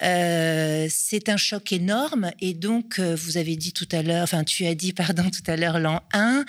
[0.00, 4.74] C'est un choc énorme et donc vous avez dit tout à l'heure, enfin tu as
[4.74, 6.44] dit pardon tout à l'heure l'an 1,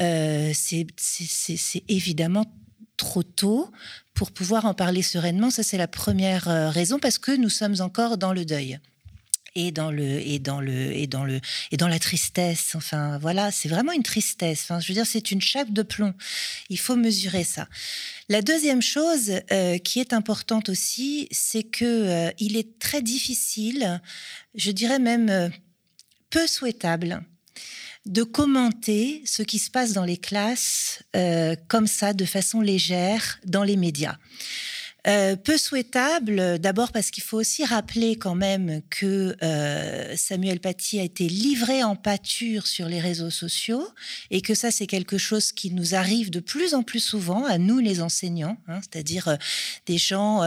[0.00, 2.46] euh, c'est évidemment
[2.96, 3.72] trop tôt
[4.14, 5.50] pour pouvoir en parler sereinement.
[5.50, 8.78] Ça, c'est la première raison parce que nous sommes encore dans le deuil.
[9.54, 11.40] Et dans le et dans le et dans le
[11.72, 12.74] et dans la tristesse.
[12.74, 14.62] Enfin voilà, c'est vraiment une tristesse.
[14.62, 16.14] Enfin, je veux dire, c'est une chape de plomb.
[16.68, 17.68] Il faut mesurer ça.
[18.30, 24.00] La deuxième chose euh, qui est importante aussi, c'est que euh, il est très difficile,
[24.54, 25.48] je dirais même euh,
[26.30, 27.24] peu souhaitable,
[28.06, 31.02] de commenter ce qui se passe dans les classes
[31.68, 34.16] comme ça, de façon légère, dans les médias.
[35.06, 41.00] Euh, peu souhaitable, d'abord parce qu'il faut aussi rappeler quand même que euh, Samuel Paty
[41.00, 43.88] a été livré en pâture sur les réseaux sociaux
[44.30, 47.56] et que ça c'est quelque chose qui nous arrive de plus en plus souvent à
[47.56, 49.36] nous les enseignants, hein, c'est-à-dire euh,
[49.86, 50.42] des gens,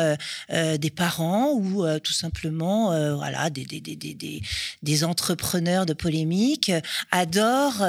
[0.50, 4.42] des parents ou tout simplement voilà des, des, des,
[4.82, 6.72] des, entrepreneurs de polémique
[7.12, 7.86] adorent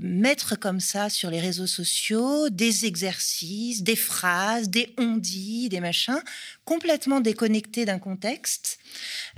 [0.00, 6.20] mettre comme ça sur les réseaux sociaux des exercices, des phrases, des on-dit, des machins
[6.64, 8.78] complètement déconnectés d'un contexte.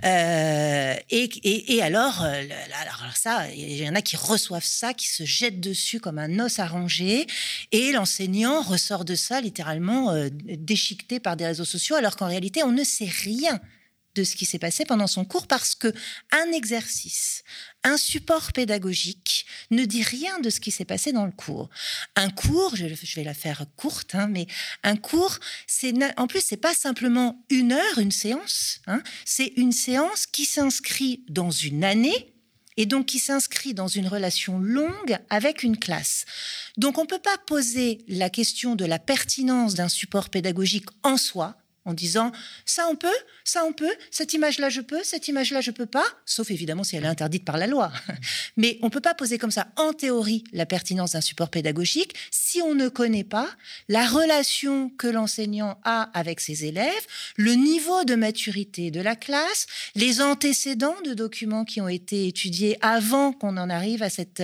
[0.05, 5.09] Euh, et, et, euh, alors, alors ça, il y en a qui reçoivent ça, qui
[5.09, 7.27] se jettent dessus comme un os ranger,
[7.73, 12.63] et l'enseignant ressort de ça littéralement euh, déchiqueté par des réseaux sociaux, alors qu'en réalité,
[12.63, 13.61] on ne sait rien
[14.19, 15.93] de ce qui s'est passé pendant son cours parce que
[16.33, 17.45] un exercice,
[17.85, 21.71] un support pédagogique ne dit rien de ce qui s'est passé dans le cours.
[22.17, 24.47] Un cours, je, vais la faire courte, hein, mais
[24.83, 29.73] un cours, c'est en plus c'est pas simplement une heure, une séance, hein, c'est une
[29.73, 32.35] séance qui s'inscrit dans une année
[32.77, 36.25] et donc qui s'inscrit dans une relation longue avec une classe.
[36.77, 41.17] Donc on ne peut pas poser la question de la pertinence d'un support pédagogique en
[41.17, 41.57] soi
[41.89, 42.33] en disant
[42.67, 43.09] ça on peut,
[43.45, 46.97] ça on peut, cette image-là je peux, cette image-là je peux pas, sauf évidemment si
[46.97, 47.91] elle est interdite par la loi.
[48.57, 52.61] Mais on peut pas poser comme ça en théorie la pertinence d'un support pédagogique si
[52.61, 53.49] on ne connaît pas
[53.89, 56.93] la relation que l'enseignant a avec ses élèves,
[57.37, 62.77] le niveau de maturité de la classe, les antécédents de documents qui ont été étudiés
[62.83, 64.43] avant qu'on en arrive à cette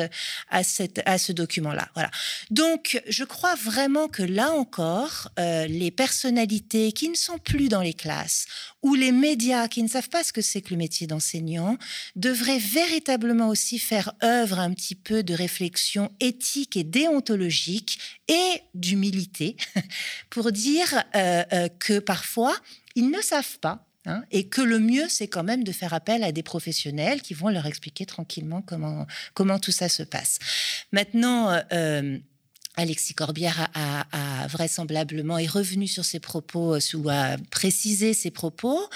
[0.51, 1.89] à cette à ce document-là.
[1.95, 2.11] Voilà.
[2.51, 7.81] Donc je crois vraiment que là encore euh, les personnalités qui ne sont plus dans
[7.81, 8.47] les classes,
[8.83, 11.79] où les médias qui ne savent pas ce que c'est que le métier d'enseignant
[12.17, 19.57] devraient véritablement aussi faire œuvre un petit peu de réflexion éthique et déontologique et d'humilité
[20.31, 22.57] pour dire euh, euh, que parfois
[22.95, 26.25] ils ne savent pas Hein, et que le mieux, c'est quand même de faire appel
[26.25, 30.39] à des professionnels qui vont leur expliquer tranquillement comment, comment tout ça se passe.
[30.93, 32.19] Maintenant, euh,
[32.77, 38.89] Alexis Corbière a, vraisemblablement est revenu sur ses propos euh, ou a précisé ses propos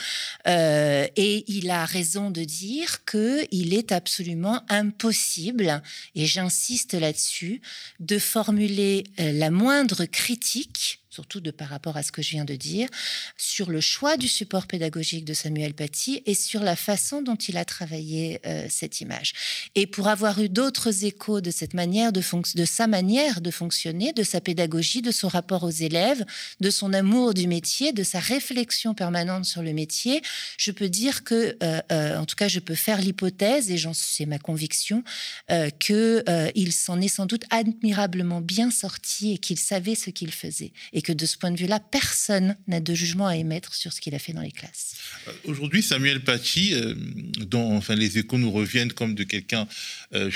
[0.46, 5.82] euh, et il a raison de dire que il est absolument impossible
[6.14, 7.62] et j'insiste là-dessus
[8.00, 12.44] de formuler euh, la moindre critique surtout de par rapport à ce que je viens
[12.44, 12.88] de dire,
[13.36, 17.56] sur le choix du support pédagogique de Samuel Paty et sur la façon dont il
[17.56, 19.32] a travaillé euh, cette image.
[19.74, 22.22] Et pour avoir eu d'autres échos de cette manière de,
[22.64, 26.24] sa manière de fonctionner, de sa pédagogie, de son rapport aux élèves,
[26.60, 30.22] de son amour du métier, de sa réflexion permanente sur le métier,
[30.56, 34.26] je peux dire que, euh, euh, en tout cas, je peux faire l'hypothèse, et c'est
[34.26, 35.02] ma conviction,
[35.50, 36.22] euh, que
[36.54, 41.02] il s'en est sans doute admirablement bien sorti et qu'il savait ce qu'il faisait et
[41.02, 44.14] que de ce point de vue-là, personne n'a de jugement à émettre sur ce qu'il
[44.14, 44.96] a fait dans les classes.
[45.44, 46.94] Aujourd'hui, Samuel Paty, euh,
[47.46, 49.66] dont enfin, les échos nous reviennent comme de quelqu'un
[50.14, 50.30] euh,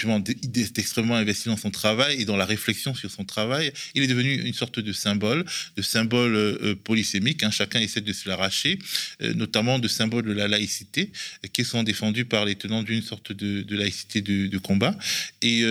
[0.77, 4.35] extrêmement investi dans son travail et dans la réflexion sur son travail, il est devenu
[4.35, 5.45] une sorte de symbole,
[5.77, 7.43] de symbole euh, polysémique.
[7.43, 8.79] Hein, chacun essaie de se l'arracher,
[9.23, 11.13] euh, notamment de symbole de la laïcité,
[11.53, 14.97] qui sont défendus par les tenants d'une sorte de, laïcité de, combat,
[15.41, 15.65] et,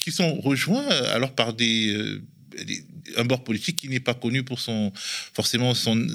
[0.00, 2.20] qui sont rejoints alors par des
[3.16, 4.92] un bord politique qui n'est pas connu pour son
[5.34, 6.06] forcément son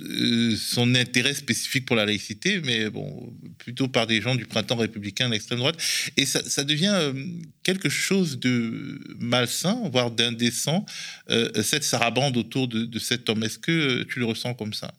[0.00, 4.76] euh, son intérêt spécifique pour la laïcité, mais bon, plutôt par des gens du printemps
[4.76, 5.76] républicain d'extrême droite.
[6.16, 7.12] Et ça, devient euh,
[7.62, 10.84] quelque chose de malsain, voire d'indécent,
[11.30, 13.42] euh, cette sarabande autour de, cet homme.
[13.42, 14.92] Est-ce que tu le ressens comme ça?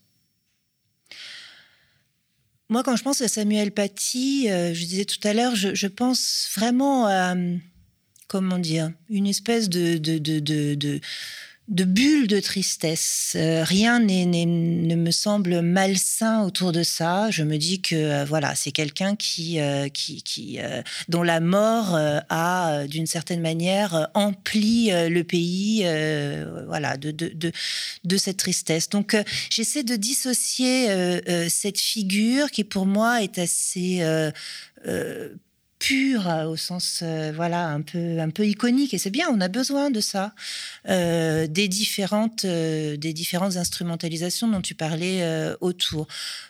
[2.70, 7.08] Moi, quand je pense à Samuel Paty, je disais tout à l'heure, je, pense vraiment
[7.08, 7.36] à
[8.28, 9.98] comment dire, une espèce de,
[11.70, 13.34] bulle de tristesse.
[13.36, 17.30] Euh, rien ne me semble malsain autour de ça.
[17.32, 20.60] Je me dis que euh, voilà, c'est quelqu'un qui, euh, qui, qui
[21.08, 21.98] dont la mort
[22.30, 25.84] a, d'une certaine manière, empli le pays,
[26.68, 28.90] voilà, de, de, cette tristesse.
[28.90, 29.16] Donc,
[29.50, 30.88] j'essaie de dissocier
[31.50, 34.02] cette figure qui, pour moi, est assez
[35.88, 39.48] pure au sens euh, voilà un peu un peu iconique et c'est bien on a
[39.48, 40.34] besoin de ça.
[40.90, 46.08] Euh, des différentes euh, des différentes instrumentalisations dont tu parlais euh, autour.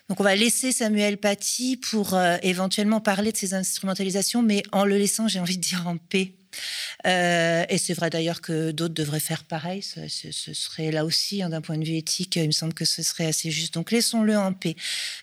[0.10, 4.86] Donc on va laisser Samuel Paty pour euh, éventuellement parler de ces instrumentalisations mais en
[4.86, 6.32] le laissant j'ai envie de dire en paix
[7.06, 9.82] euh, et c'est vrai d'ailleurs que d'autres devraient faire pareil.
[9.82, 10.08] Ce,
[10.54, 13.26] serait là aussi, hein, d'un point de vue éthique, il me semble que ce serait
[13.26, 13.74] assez juste.
[13.74, 14.76] Donc laissons-le en paix.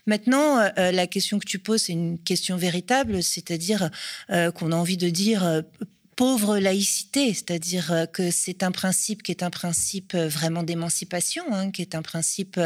[0.07, 3.91] Maintenant, euh, la question que tu poses, c'est une question véritable, c'est-à-dire
[4.31, 5.63] euh, qu'on a envie de dire
[6.17, 11.45] pauvre laïcité, c'est-à-dire euh, que c'est un principe qui est un principe euh, vraiment d'émancipation,
[11.53, 12.61] hein, qui est un principe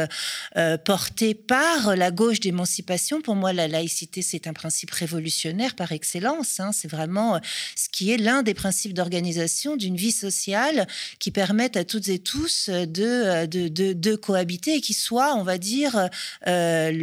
[0.57, 3.21] euh, porté par la gauche d'émancipation.
[3.21, 6.59] Pour moi, la laïcité, c'est un principe révolutionnaire par excellence.
[6.59, 7.39] Hein, c'est vraiment
[7.75, 10.87] ce qui est l'un des principes d'organisation d'une vie sociale
[11.19, 16.09] qui permettent à toutes et tous de, cohabiter et qui soit, on va dire,
[16.45, 16.95] l'une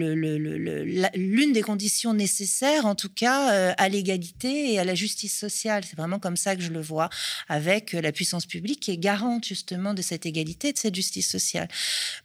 [1.52, 5.84] des conditions nécessaires, en tout cas, à l'égalité et à la justice sociale.
[5.88, 7.08] C'est vraiment comme comme ça que je le vois,
[7.48, 11.68] avec la puissance publique qui est garante justement de cette égalité, de cette justice sociale.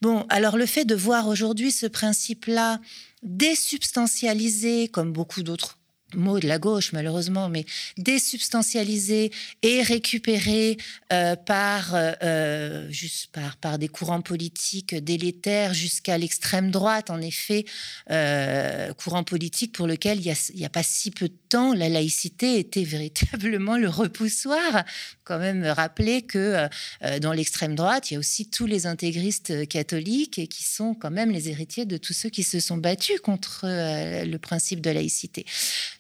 [0.02, 2.82] Bon, alors le fait de voir aujourd'hui ce principe-là
[3.24, 5.78] désubstantialisé, comme beaucoup d'autres
[6.16, 7.66] mot de la gauche malheureusement, mais
[7.98, 9.32] désubstantialisé
[9.62, 10.78] et récupéré
[11.12, 17.10] euh, par euh, juste par par des courants politiques délétères jusqu'à l'extrême droite.
[17.10, 17.66] En effet,
[18.10, 21.38] euh, courant politique pour lequel il y, a, il y a pas si peu de
[21.50, 24.84] temps la laïcité était véritablement le repoussoir.
[25.32, 26.68] Quand même rappeler que
[27.06, 31.10] euh, dans l'extrême droite, il y a aussi tous les intégristes catholiques qui sont quand
[31.10, 34.90] même les héritiers de tous ceux qui se sont battus contre euh, le principe de
[34.90, 35.46] laïcité.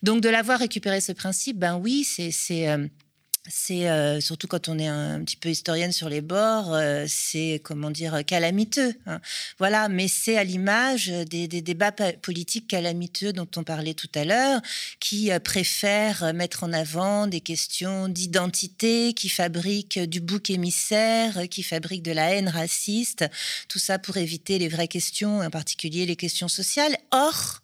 [0.03, 2.67] Donc de l'avoir récupéré ce principe, ben oui, c'est
[3.49, 7.59] c'est euh, surtout quand on est un, petit peu historienne sur les bords, euh, c'est
[7.63, 8.93] comment dire calamiteux.
[9.07, 9.19] Hein.
[9.57, 14.25] Voilà, mais c'est à l'image des, des, débats politiques calamiteux dont on parlait tout à
[14.25, 14.61] l'heure,
[14.99, 21.63] qui euh, préfèrent mettre en avant des questions d'identité, qui fabriquent du bouc émissaire, qui
[21.63, 23.25] fabriquent de la haine raciste,
[23.67, 26.95] tout ça pour éviter les vraies questions, en particulier les questions sociales.
[27.09, 27.61] Or,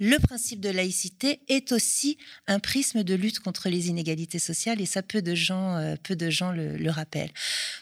[0.00, 4.86] le principe de laïcité est aussi un prisme de lutte contre les inégalités sociales et
[4.86, 7.30] ça peu de gens, euh, peu de gens le, le rappellent.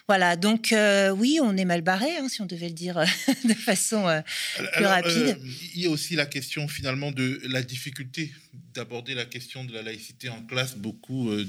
[0.09, 3.07] Voilà, donc euh, oui, on est mal barré, hein, si on devait le dire euh,
[3.49, 4.21] de façon euh,
[4.75, 5.39] plus rapide.
[5.75, 8.33] il y a aussi la question finalement de la difficulté
[8.75, 10.77] d'aborder la question de la laïcité en classe.
[10.77, 11.45] Beaucoup de,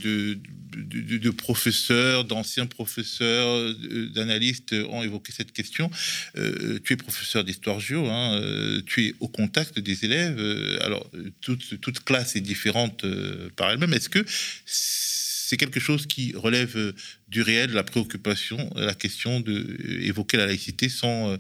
[0.76, 3.74] de, de- de professeurs, d'anciens professeurs,
[4.13, 5.89] d'analystes ont évoqué cette question.
[6.36, 8.41] Tu es professeur d'histoire géo, hein,
[8.86, 10.38] tu es au contact des élèves.
[10.60, 11.10] Euh, alors,
[11.41, 13.93] toute, classe est différente euh, par elle-même.
[13.93, 14.26] Est-ce que
[14.66, 16.93] c'est quelque chose qui relève euh,
[17.28, 21.38] du réel, la préoccupation, la question de euh, évoquer la laïcité sans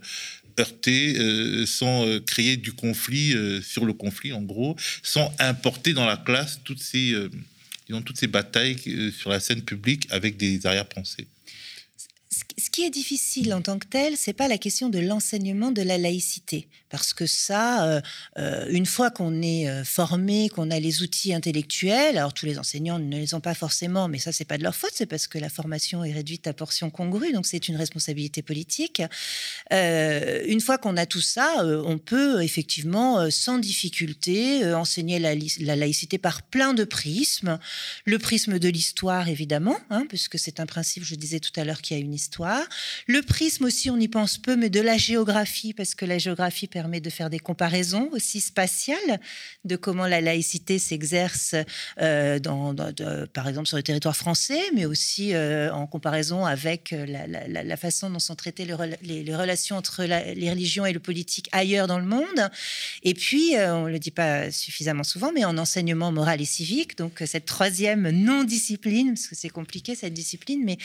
[0.59, 1.15] heurter,
[1.65, 6.81] sans créer du conflit sur le conflit, en gros, sans importer dans la classe toutes
[6.81, 7.15] ces,
[7.87, 8.75] toutes ces batailles
[9.17, 11.27] sur la scène publique avec des arrière-pensées?
[12.79, 15.97] Qui est difficile en tant que tel, c'est pas la question de l'enseignement de la
[15.97, 18.01] laïcité, parce que ça, euh,
[18.37, 22.57] euh, une fois qu'on est euh, formé, qu'on a les outils intellectuels, alors tous les
[22.57, 25.27] enseignants ne les ont pas forcément, mais ça c'est pas de leur faute, c'est parce
[25.27, 29.01] que la formation est réduite à portion congrue, donc c'est une responsabilité politique.
[29.71, 35.35] Une fois qu'on a tout ça, on peut effectivement sans difficulté enseigner la,
[35.75, 37.59] laïcité par plein de prismes.
[38.05, 41.81] Le prisme de l'histoire, évidemment, hein, puisque c'est un principe, je disais tout à l'heure,
[41.81, 42.68] qu'il y a une histoire.
[43.07, 46.67] Le prisme aussi, on y pense peu, mais de la géographie, parce que la géographie
[46.67, 49.19] permet de faire des comparaisons aussi spatiales
[49.65, 51.55] de comment la laïcité s'exerce,
[52.01, 52.39] euh,
[53.33, 58.09] par exemple, sur le territoire français, mais aussi euh, en comparaison avec euh, la, façon
[58.09, 61.87] dont sont traitées les, rela- les- les relations entre les religions et le politique ailleurs
[61.87, 62.49] dans le monde.
[63.03, 66.97] Et puis, on ne le dit pas suffisamment souvent, mais en enseignement moral et civique,
[66.97, 70.77] donc cette troisième non-discipline, parce que c'est compliqué cette discipline, mais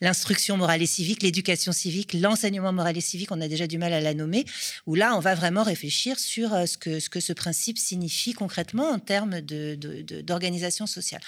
[0.00, 3.92] l'instruction morale et civique, l'éducation civique, l'enseignement moral et civique, on a déjà du mal
[3.92, 4.46] à la nommer,
[4.86, 8.98] où là, on va vraiment réfléchir sur euh, ce que ce, principe signifie concrètement en
[8.98, 11.20] termes d'organisation sociale.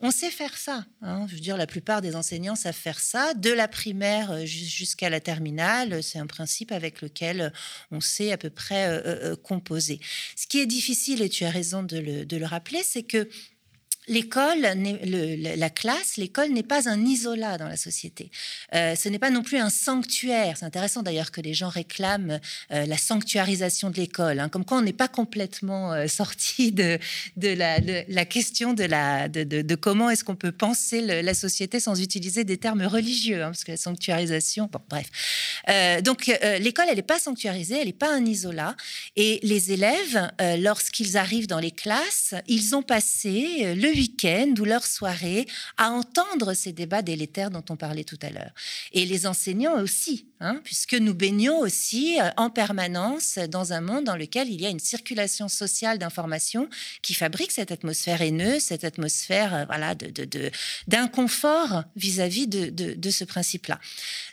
[0.00, 0.86] On sait faire ça.
[1.02, 1.26] hein.
[1.28, 4.64] Je veux dire, la plupart des enseignants savent faire ça, de la primaire euh, jus-
[4.64, 6.02] jusqu'à la terminale.
[6.04, 7.50] C'est un principe avec lequel euh,
[7.90, 9.00] on sait à peu près
[9.42, 9.98] composer.
[10.36, 13.28] Ce qui est difficile, et tu as raison de le rappeler, c'est que
[14.08, 18.30] L'école, la classe, l'école n'est pas un isolat dans la société.
[18.74, 20.56] Euh, ce n'est pas non plus un sanctuaire.
[20.56, 22.40] C'est intéressant d'ailleurs que les gens réclament
[22.72, 26.98] euh, la sanctuarisation de l'école, hein, comme quoi on n'est pas complètement euh, sorti de,
[27.36, 33.42] la, question de, comment est-ce qu'on peut penser la société sans utiliser des termes religieux,
[33.42, 36.02] hein, parce que la sanctuarisation, bon, bref.
[36.02, 36.26] Donc
[36.60, 38.74] l'école, elle n'est pas sanctuarisée, elle n'est pas un isolat.
[39.16, 44.84] Et les élèves, lorsqu'ils arrivent dans les classes, ils ont passé le week-end ou leur
[44.86, 45.46] soirée
[45.76, 48.52] à entendre ces débats délétères dont on parlait tout à l'heure.
[48.92, 54.04] Et les enseignants aussi, hein, puisque nous baignons aussi euh, en permanence dans un monde
[54.04, 56.68] dans lequel il y a une circulation sociale d'informations
[57.02, 60.50] qui fabrique cette atmosphère haineuse, cette atmosphère euh, voilà, de, de- de-
[60.86, 63.78] d'inconfort vis-à-vis de, de- de ce principe-là.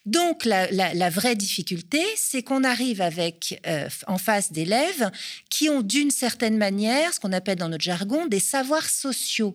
[0.06, 5.10] Donc la vraie difficulté, c'est qu'on arrive avec euh, en face d'élèves
[5.50, 9.55] qui ont d'une certaine manière, ce qu'on appelle dans notre jargon, des savoirs sociaux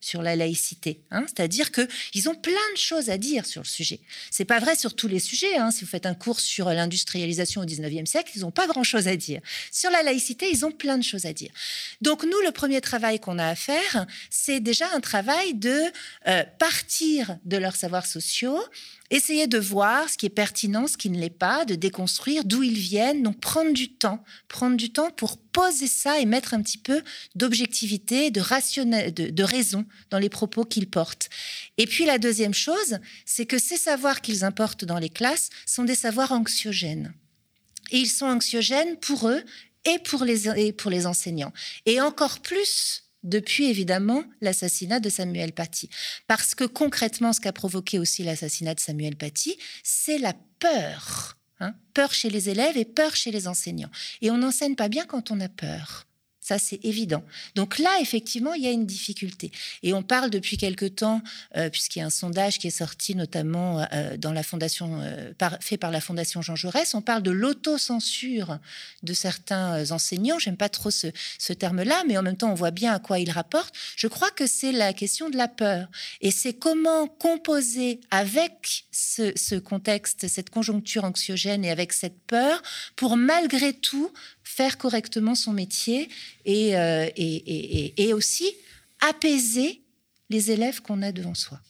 [0.00, 1.00] sur la laïcité.
[1.10, 1.24] hein.
[1.26, 4.00] C'est-à-dire qu'ils ont plein de choses à dire sur le sujet.
[4.30, 5.56] C'est pas vrai sur tous les sujets.
[5.56, 5.70] hein.
[5.70, 9.16] Si vous faites un cours sur l'industrialisation au 19e siècle, ils n'ont pas grand-chose à
[9.16, 9.40] dire.
[9.70, 11.50] Sur la laïcité, ils ont plein de choses à dire.
[12.00, 15.80] Donc nous, le premier travail qu'on a à faire, c'est déjà un travail de
[16.28, 18.58] euh, partir de leurs savoirs sociaux,
[19.10, 22.62] essayer de voir ce qui est pertinent, ce qui ne l'est pas, de déconstruire d'où
[22.62, 26.62] ils viennent, donc prendre du temps, prendre du temps pour poser ça et mettre un
[26.62, 27.02] petit peu
[27.34, 28.40] d'objectivité, de,
[29.30, 31.28] de raison dans les propos qu'ils portent.
[31.78, 35.84] Et puis la deuxième chose, c'est que ces savoirs qu'ils importent dans les classes sont
[35.84, 37.12] des savoirs anxiogènes.
[37.90, 39.42] Et ils sont anxiogènes pour eux
[39.84, 41.52] et pour les, pour les enseignants.
[41.86, 45.90] Et encore plus depuis évidemment l'assassinat de Samuel Paty.
[46.26, 51.36] Parce que concrètement, ce qu'a provoqué aussi l'assassinat de Samuel Paty, c'est la peur.
[51.60, 51.74] hein.
[51.94, 53.90] peur chez les élèves et peur chez les enseignants.
[54.22, 56.06] Et on n'enseigne pas bien quand on a peur.
[56.50, 57.22] Ça, c'est évident.
[57.54, 59.52] Donc là, effectivement, il y a une difficulté.
[59.84, 61.22] Et on parle depuis quelque temps,
[61.56, 65.32] euh, puisqu'il y a un sondage qui est sorti notamment euh, dans la fondation, euh,
[65.38, 68.58] par- fait par la Fondation Jean Jaurès, on parle de l'autocensure
[69.04, 70.40] de certains enseignants.
[70.40, 71.12] J'aime pas trop ce,
[71.52, 73.72] terme-là, mais en même temps, on voit bien à quoi il rapporte.
[73.94, 75.86] Je crois que c'est la question de la peur.
[76.20, 82.60] Et c'est comment composer avec ce contexte, cette conjoncture anxiogène et avec cette peur
[82.96, 84.12] pour malgré tout
[84.56, 86.08] faire correctement son métier
[86.44, 88.48] et, euh, et, et- et- et aussi
[89.00, 89.80] apaiser
[90.28, 91.60] les élèves qu'on a devant soi.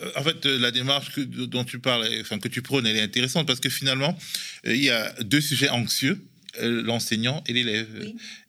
[0.00, 2.96] Euh, En fait, euh, la démarche que- dont tu parles, enfin que tu prônes, elle
[2.96, 4.16] est intéressante parce que finalement,
[4.64, 6.16] il y a deux sujets anxieux
[6.60, 7.88] l'enseignant et l'élève.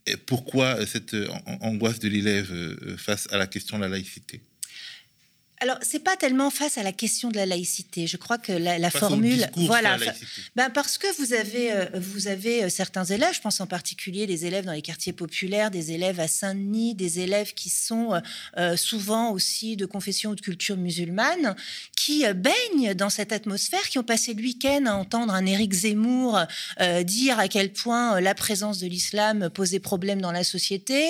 [0.05, 2.51] Et Pourquoi cette an- angoisse de l'élève
[2.97, 4.41] face à la question de la laïcité?
[5.64, 8.05] Alors, c'est pas tellement face à la question de la laïcité.
[8.05, 10.14] Je crois que la, formule, voilà, la
[10.57, 14.26] ben parce que vous avez, euh, vous avez euh, certains élèves, je pense en particulier
[14.26, 18.22] les élèves dans les quartiers populaires, des élèves à Saint-Denis, des élèves qui sont
[18.57, 21.55] euh, souvent aussi de confession ou de culture musulmane,
[21.95, 25.72] qui euh, baignent dans cette atmosphère, qui ont passé le week-end à entendre un Éric
[25.72, 26.41] Zemmour
[27.03, 31.05] dire à quel point la présence de l'islam posait problème dans la société,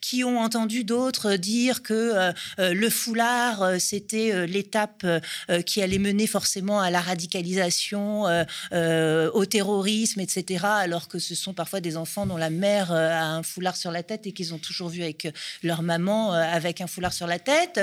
[0.00, 5.20] qui ont entendu d'autres dire que le foulard, c'était euh, l'étape euh,
[5.50, 8.24] euh, qui allait mener forcément à la radicalisation,
[8.72, 10.64] au terrorisme, etc.
[10.64, 14.02] Alors que ce sont parfois des enfants dont la mère a un foulard sur la
[14.02, 15.28] tête et qu'ils ont toujours vu avec
[15.62, 17.80] leur maman avec un foulard sur la tête.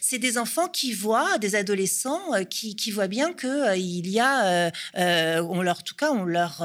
[0.00, 4.70] C'est des enfants qui voient, des adolescents qui, qui voient bien que il y a,
[4.94, 6.64] on leur, en tout cas, on leur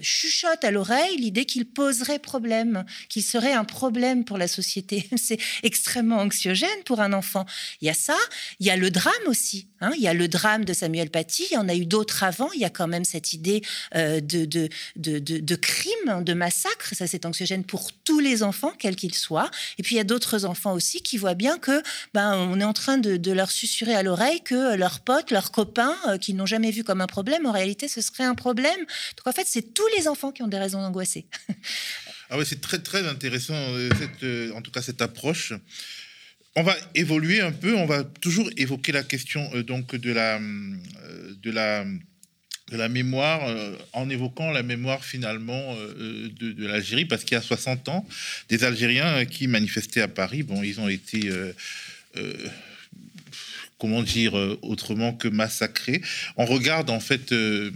[0.00, 5.08] chuchote à l'oreille l'idée qu'ils poseraient problème, qu'ils seraient un problème pour la société.
[5.16, 7.46] c'est extrêmement anxiogène pour un enfant.
[7.80, 8.16] Il y a ça,
[8.58, 9.68] il y a le drame aussi.
[9.80, 9.92] hein.
[9.96, 11.46] Il y a le drame de Samuel Paty.
[11.50, 12.50] Il y en a eu d'autres avant.
[12.52, 13.62] Il y a quand même cette idée
[13.94, 16.94] euh, de, de, de, de, crime, de massacre.
[16.94, 19.50] Ça, c'est anxiogène pour tous les enfants, quels qu'ils soient.
[19.78, 21.82] Et puis il y a d'autres enfants aussi qui voient bien que
[22.14, 25.96] ben, on est en train de, leur susurrer à l'oreille que leurs potes, leurs copains,
[26.08, 28.78] euh, qu'ils n'ont jamais vu comme un problème, en réalité, ce serait un problème.
[28.78, 31.26] Donc en fait, c'est tous les enfants qui ont des raisons d'angoisser.
[32.32, 35.52] Ah ouais, c'est très très intéressant euh, cette, euh, en tout cas cette approche.
[36.56, 37.76] On va évoluer un peu.
[37.76, 42.88] On va toujours évoquer la question euh, donc de la euh, de la de la
[42.88, 47.88] mémoire euh, en évoquant la mémoire finalement de, de l'Algérie parce qu'il y a 60
[47.88, 48.06] ans
[48.48, 50.42] des Algériens qui manifestaient à Paris.
[50.42, 51.30] Bon, ils ont été
[53.80, 56.02] comment dire euh, autrement que massacrés.
[56.36, 57.72] On regarde en fait euh,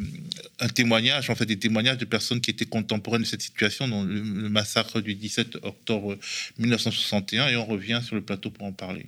[0.61, 4.05] un témoignage, en fait des témoignages de personnes qui étaient contemporaines de cette situation, dans
[4.05, 6.17] le, massacre du 17 octobre
[6.59, 9.07] 1961, et on revient sur le plateau pour en parler.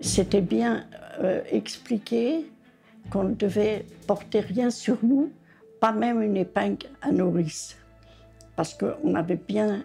[0.00, 0.86] C'était bien
[1.22, 2.46] euh, expliqué
[3.10, 5.32] qu'on ne devait porter rien sur nous,
[5.80, 7.76] pas même une épingle à nourrice,
[8.56, 9.84] parce qu'on avait bien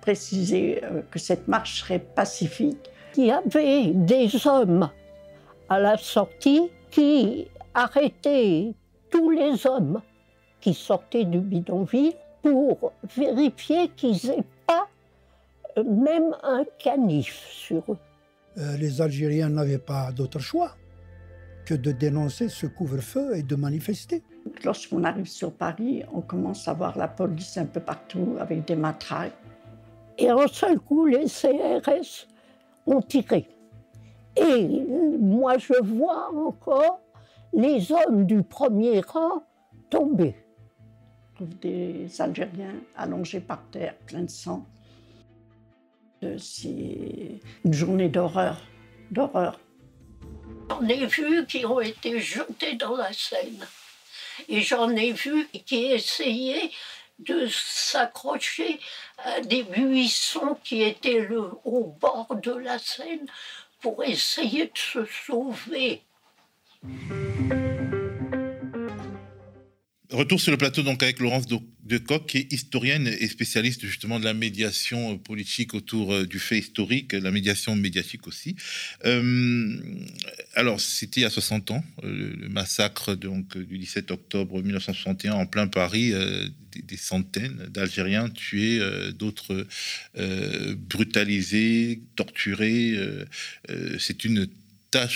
[0.00, 2.90] précisé euh, que cette marche serait pacifique.
[3.18, 4.90] Il y avait des hommes
[5.70, 8.74] à la sortie qui arrêtaient
[9.10, 10.02] tous les hommes
[10.60, 12.12] qui sortaient du bidonville
[12.42, 14.86] pour vérifier qu'ils n'aient pas
[15.78, 17.96] euh, même un canif sur eux.
[18.58, 20.72] Euh, les Algériens n'avaient pas d'autre choix
[21.64, 24.22] que de dénoncer ce couvre-feu et de manifester.
[24.62, 28.76] Lorsqu'on arrive sur Paris, on commence à voir la police un peu partout avec des
[28.76, 29.32] matraques.
[30.18, 32.26] Et en seul coup, les CRS
[32.86, 33.48] ont tiré.
[34.36, 34.84] Et
[35.20, 37.00] moi, je vois encore
[37.52, 39.42] les hommes du premier rang
[39.90, 40.34] tomber.
[41.34, 44.66] Trouve des Algériens allongés par terre, pleins de sang.
[46.22, 48.60] Euh, C'est une journée d'horreur,
[49.10, 49.60] d'horreur.
[50.70, 53.66] J'en ai vu qui ont été jetés dans la Seine.
[54.48, 56.70] Et j'en ai vu qui essayaient
[57.18, 58.80] de s'accrocher
[59.18, 63.26] à des buissons qui étaient le, au bord de la Seine
[63.80, 66.02] pour essayer de se sauver.
[70.10, 74.20] Retour sur le plateau donc avec Laurence de, Decoq, qui est historienne et spécialiste justement
[74.20, 78.54] de la médiation politique autour euh, du fait historique, la médiation médiatique aussi.
[79.04, 79.76] Euh,
[80.54, 85.32] alors c'était il y a 60 ans, euh, le massacre donc du 17 octobre 1961
[85.32, 86.12] en plein Paris,
[86.76, 88.80] des, centaines d'Algériens tués,
[89.12, 89.66] d'autres
[90.88, 92.94] brutalisés, torturés.
[93.98, 94.46] C'est une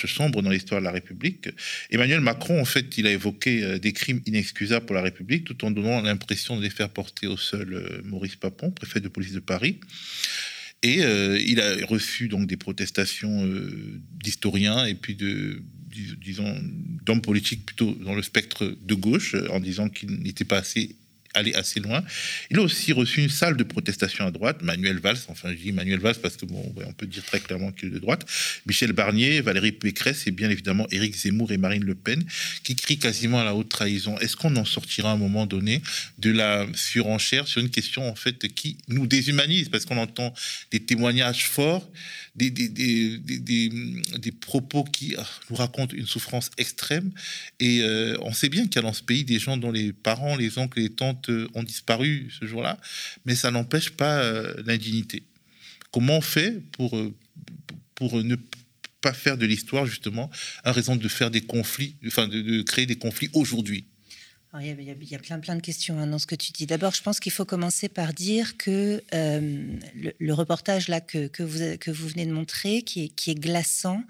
[0.07, 1.49] sombre dans l'histoire de la République.
[1.91, 5.65] Emmanuel Macron, en fait, il a évoqué euh, des crimes inexcusables pour la République, tout
[5.65, 9.33] en donnant l'impression de les faire porter au seul euh, Maurice Papon, préfet de police
[9.33, 9.81] de Paris.
[10.83, 13.47] Et euh, il a reçu donc des protestations
[14.23, 16.55] d'historiens et puis de, dis- disons,
[17.05, 20.97] d'hommes politiques plutôt dans le spectre de gauche, en disant qu'il n'était pas assez
[21.35, 22.03] allé assez loin.
[22.51, 25.73] Il a aussi reçu une salle de protestation à droite, Manuel Valls, enfin je dis
[25.73, 28.27] Manuel Valls parce que bon, on peut dire très clairement qu'il est de droite,
[28.67, 32.25] Michel Barnier, Valérie Pécresse et bien évidemment Éric Zemmour et Marine Le Pen
[32.65, 34.19] qui crient quasiment à la haute trahison.
[34.19, 35.83] Est-ce qu'on en sortira à un moment donné
[36.19, 39.69] de la surenchère sur une question en fait qui nous déshumanise?
[39.69, 40.35] Parce qu'on entend
[40.71, 41.89] des témoignages forts,
[42.35, 43.69] des, des, des,
[44.19, 47.11] des, propos qui ah, nous racontent une souffrance extrême
[47.59, 49.93] et euh, on sait bien qu'il y a dans ce pays des gens dont les
[49.93, 52.79] parents, les oncles les tantes ont disparu ce jour-là,
[53.25, 55.25] mais ça n'empêche pas euh, l'indignité.
[55.91, 57.15] Comment on fait pour, euh,
[57.95, 58.37] pour ne
[59.01, 60.31] pas faire de l'histoire justement
[60.65, 63.85] une raison de faire des conflits, enfin de, de créer des conflits aujourd'hui?
[64.59, 66.67] Il, y a, plein, plein de questions hein, dans ce que tu dis.
[66.67, 69.79] D'abord, je pense qu'il faut commencer par dire que euh,
[70.19, 74.03] le, reportage là que, vous, que vous venez de montrer, qui est, qui est glaçant,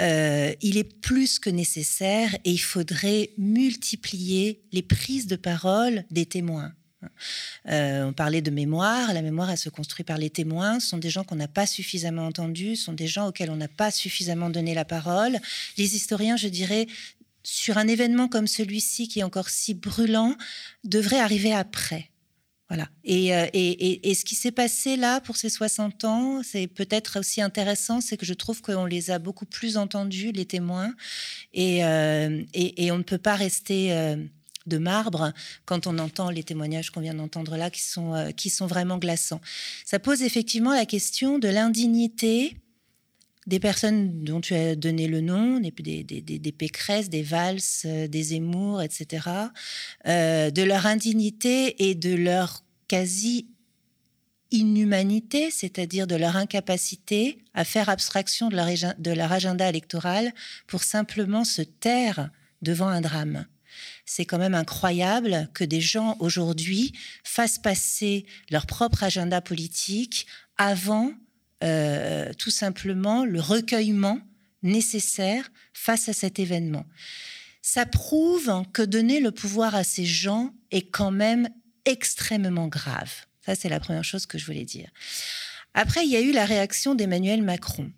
[0.00, 6.26] euh, il est plus que nécessaire et il faudrait multiplier les prises de parole des
[6.26, 6.72] témoins.
[7.68, 9.12] Euh, on parlait de mémoire.
[9.12, 10.80] La mémoire, elle se construit par les témoins.
[10.80, 13.56] Ce sont des gens qu'on n'a pas suffisamment entendus, ce sont des gens auxquels on
[13.56, 15.38] n'a pas suffisamment donné la parole.
[15.76, 16.86] Les historiens, je dirais,
[17.50, 20.36] sur un événement comme celui-ci, qui est encore si brûlant,
[20.84, 22.10] devraient arriver après.
[22.68, 22.90] Voilà.
[23.04, 27.20] Et, euh, et, et, ce qui s'est passé là pour ces 60 ans, c'est peut-être
[27.20, 30.92] aussi intéressant, c'est que je trouve qu'on les a beaucoup plus entendus, les témoins,
[31.54, 34.16] et, euh, on ne peut pas rester euh,
[34.66, 35.32] de marbre
[35.64, 39.40] quand on entend les témoignages qu'on vient d'entendre là, qui sont, qui sont vraiment glaçants.
[39.86, 42.58] Ça pose effectivement la question de l'indignité
[43.48, 47.58] des personnes dont tu as donné le nom, des, des, des, des Pécresse, des Valls,
[47.86, 49.26] euh, des Zemmour, etc.,
[50.06, 53.48] euh, de leur indignité et de leur quasi
[54.50, 60.32] inhumanité, c'est-à-dire de leur incapacité à faire abstraction de de leur agenda électoral
[60.66, 62.30] pour simplement se taire
[62.60, 63.46] devant un drame.
[64.04, 66.92] C'est quand même incroyable que des gens aujourd'hui
[67.24, 70.26] fassent passer leur propre agenda politique
[70.58, 71.12] avant
[71.64, 74.20] euh, tout simplement le recueillement
[74.62, 76.86] nécessaire face à cet événement.
[77.62, 81.48] Ça prouve que donner le pouvoir à ces gens est quand même
[81.84, 83.12] extrêmement grave.
[83.44, 84.90] Ça, c'est la première chose que je voulais dire.
[85.74, 87.90] Après, il y a eu la réaction d'Emmanuel Macron.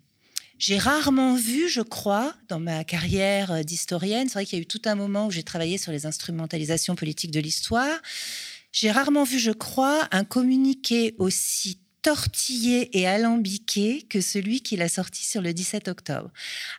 [0.57, 4.67] J'ai rarement vu, je crois, dans ma carrière d'historienne, c'est vrai qu'il y a eu
[4.67, 7.99] tout un moment où j'ai travaillé sur les instrumentalisations politiques de l'histoire,
[8.71, 14.89] j'ai rarement vu, je crois, un communiqué aussi tortillé et alambiqué que celui qu'il a
[14.89, 16.31] sorti sur le 17 octobre.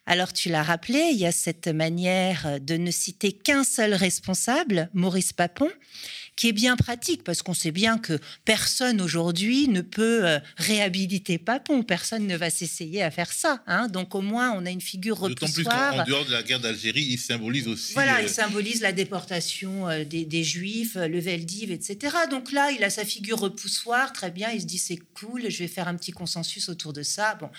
[0.07, 4.91] Alors tu l'as rappelé, il y a cette manière de ne citer qu'un seul responsable,
[4.95, 5.71] Maurice Papon,
[6.37, 11.39] qui est bien pratique parce qu'on sait bien que personne aujourd'hui ne peut euh, réhabiliter
[11.39, 13.63] Papon, personne ne va s'essayer à faire ça.
[13.67, 13.87] hein.
[13.89, 15.93] Donc au moins on a une figure D'autant plus repoussoire.
[15.93, 17.93] qu'en en dehors de la guerre d'Algérie, il symbolise aussi.
[17.93, 22.17] Voilà, euh, il symbolise la déportation euh, des, des Juifs, le Veldiv, etc.
[22.31, 24.51] Donc là, il a sa figure repoussoire, très bien.
[24.51, 27.35] Il se dit c'est cool, je vais faire un petit consensus autour de ça.
[27.37, 27.51] Bon,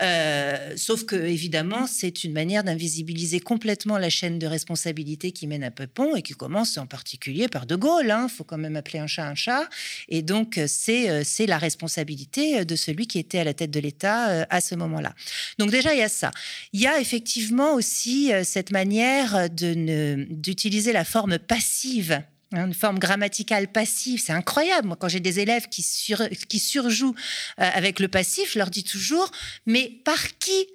[0.00, 5.64] Euh, sauf que évidemment, c'est une manière d'invisibiliser complètement la chaîne de responsabilité qui mène
[5.64, 8.06] à Pepon et qui commence en particulier par De Gaulle.
[8.06, 9.68] Il faut quand même appeler un chat un chat.
[10.08, 13.70] Et donc, euh, c'est euh, c'est la responsabilité de celui qui était à la tête
[13.70, 15.14] de l'État à ce moment-là.
[15.58, 16.30] Donc déjà, il y a ça.
[16.72, 22.22] Il y a effectivement aussi cette manière d'utiliser la forme passive.
[22.52, 24.88] Hein, une forme grammaticale passive, c'est incroyable.
[24.88, 27.14] Moi, quand j'ai des élèves qui, sur- qui surjouent
[27.60, 29.30] euh, avec le passif, je leur dis toujours,
[29.66, 30.66] mais par qui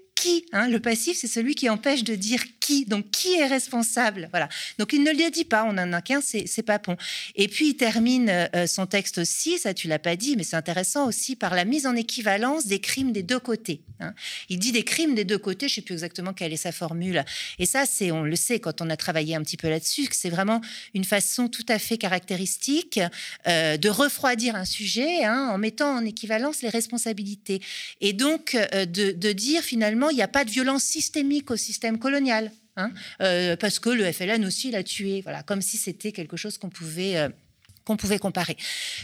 [0.52, 2.86] hein Le passif, c'est celui qui empêche de dire qui.
[2.86, 4.30] Donc, qui est responsable?
[4.32, 4.50] Voilà.
[4.80, 5.64] Donc, il ne le dit pas.
[5.66, 6.96] On en a qu'un, c'est Papon.
[7.36, 10.56] Et puis, il termine euh, son texte aussi, ça tu l'as pas dit, mais c'est
[10.56, 13.82] intéressant aussi, par la mise en équivalence des crimes des deux côtés.
[14.00, 14.14] hein.
[14.50, 17.24] Il dit des crimes des deux côtés, je sais plus exactement quelle est sa formule.
[17.60, 20.16] Et ça, c'est, on le sait quand on a travaillé un petit peu là-dessus, que
[20.16, 20.62] c'est vraiment
[20.94, 23.00] une façon tout à fait caractéristique
[23.48, 27.62] euh, de refroidir un sujet hein, en mettant en équivalence les responsabilités.
[28.02, 31.58] Et donc, euh, de, de dire finalement, il n'y a pas de violence systémique au
[31.58, 32.52] système colonial.
[32.78, 32.92] hein,
[33.22, 36.70] euh, parce que le FLN aussi l'a tué, voilà, comme si c'était quelque chose qu'on
[36.70, 37.30] pouvait euh,
[37.86, 38.56] qu'on pouvait comparer.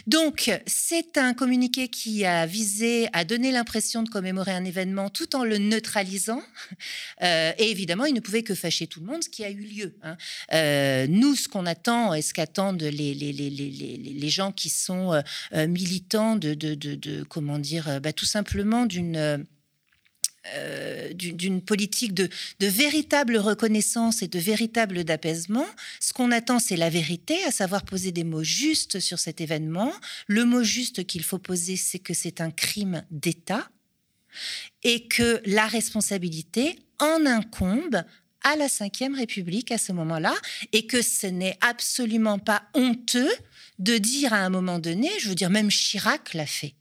[0.08, 5.36] Donc, c'est un communiqué qui a visé à donner l'impression de commémorer un événement tout
[5.36, 6.42] en le neutralisant.
[7.22, 9.60] Euh, et évidemment, il ne pouvait que fâcher tout le monde, ce qui a eu
[9.60, 9.94] lieu.
[10.04, 10.16] hein.
[11.10, 15.22] Nous, ce qu'on attend et ce qu'attendent les, les, les, les, gens qui sont
[15.54, 19.46] militants de, de, de, comment dire, bah, tout simplement d'une...
[20.56, 22.30] euh, d'une d'une politique de,
[22.60, 25.66] de véritable reconnaissance et de véritable d'apaisement.
[26.00, 29.92] Ce qu'on attend, c'est la vérité, à savoir poser des mots justes sur cet événement.
[30.28, 33.70] Le mot juste qu'il faut poser, c'est que c'est un crime d'État
[34.84, 38.04] et que la responsabilité en incombe
[38.44, 40.34] à la Ve République à ce moment-là,
[40.72, 43.32] et que ce n'est absolument pas honteux
[43.80, 46.76] de dire à un moment donné, je veux dire, même Chirac l'a fait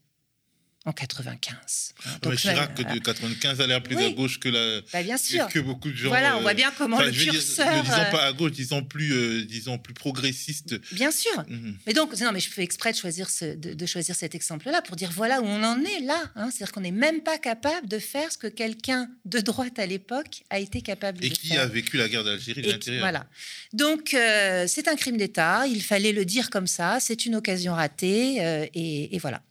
[0.88, 1.92] en 95.
[2.06, 4.04] mais Donc, Chirac de 95 a l'air plus Oui.
[4.06, 4.80] à gauche que la.
[4.92, 5.46] Bah, bien sûr.
[5.48, 6.08] Que beaucoup de gens.
[6.08, 8.52] Voilà, on euh, voit bien comment le dire, curseur, ne disons euh, pas à gauche,
[8.52, 10.80] disons plus, euh, disons plus progressiste.
[10.92, 11.44] Bien sûr.
[11.48, 11.76] Mhm.
[11.86, 14.80] Mais donc, non, mais je fais exprès de choisir, ce, de, de choisir cet exemple-là
[14.82, 16.22] pour dire voilà où on en est là.
[16.36, 16.50] hein.
[16.50, 20.42] C'est-à-dire qu'on n'est même pas capable de faire ce que quelqu'un de droite à l'époque
[20.50, 21.60] a été capable Et de qui faire.
[21.62, 23.02] a vécu la guerre d'Algérie de Et- l'intérieur.
[23.02, 23.26] Voilà.
[23.74, 25.66] Donc, euh, c'est un crime d'État.
[25.66, 26.98] Il fallait le dire comme ça.
[27.00, 28.36] C'est une occasion ratée.
[28.40, 29.42] euh, et, et voilà.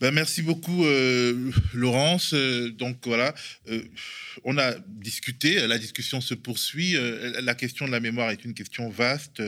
[0.00, 2.32] Ben, merci beaucoup, euh, Laurence.
[2.32, 3.34] Euh, donc voilà,
[3.68, 3.82] euh,
[4.44, 6.94] on a discuté, la discussion se poursuit.
[7.42, 9.42] La question de la mémoire est une question vaste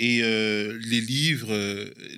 [0.00, 1.54] et les livres,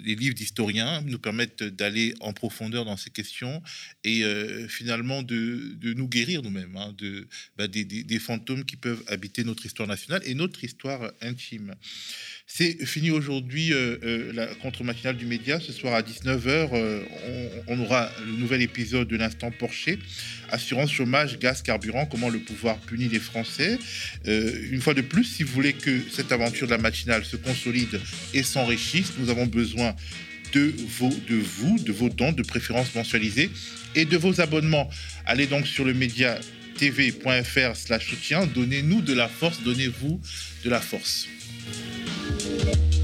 [0.03, 3.63] les livres d'historiens nous permettent d'aller en profondeur dans ces questions
[4.05, 4.23] et
[4.69, 7.29] finalement de, nous guérir nous-mêmes hein, de,
[7.59, 11.75] ben, des fantômes qui peuvent habiter notre histoire nationale et notre histoire intime.
[12.49, 15.59] C'est fini aujourd'hui euh, euh, la contre-matinale du média.
[15.59, 19.99] Ce soir à 19h, on, on aura le nouvel épisode de l'instant Porcher.
[20.51, 23.79] Assurance, chômage, gaz, carburant, comment le pouvoir punit les Français.
[24.29, 27.37] Euh, une fois de plus, si vous voulez que cette aventure de la matinale se
[27.37, 28.01] consolide
[28.33, 29.97] et s'enrichisse, nous avons besoin
[30.53, 33.51] de, vos, de vous, de vos dons, de préférences mensualisées
[33.97, 34.89] et de vos abonnements.
[35.27, 36.39] Allez donc sur le média
[36.79, 40.21] tv.fr slash soutien, donnez-nous de la force, donnez-vous
[40.65, 41.27] de la force.
[42.65, 42.96] Bye.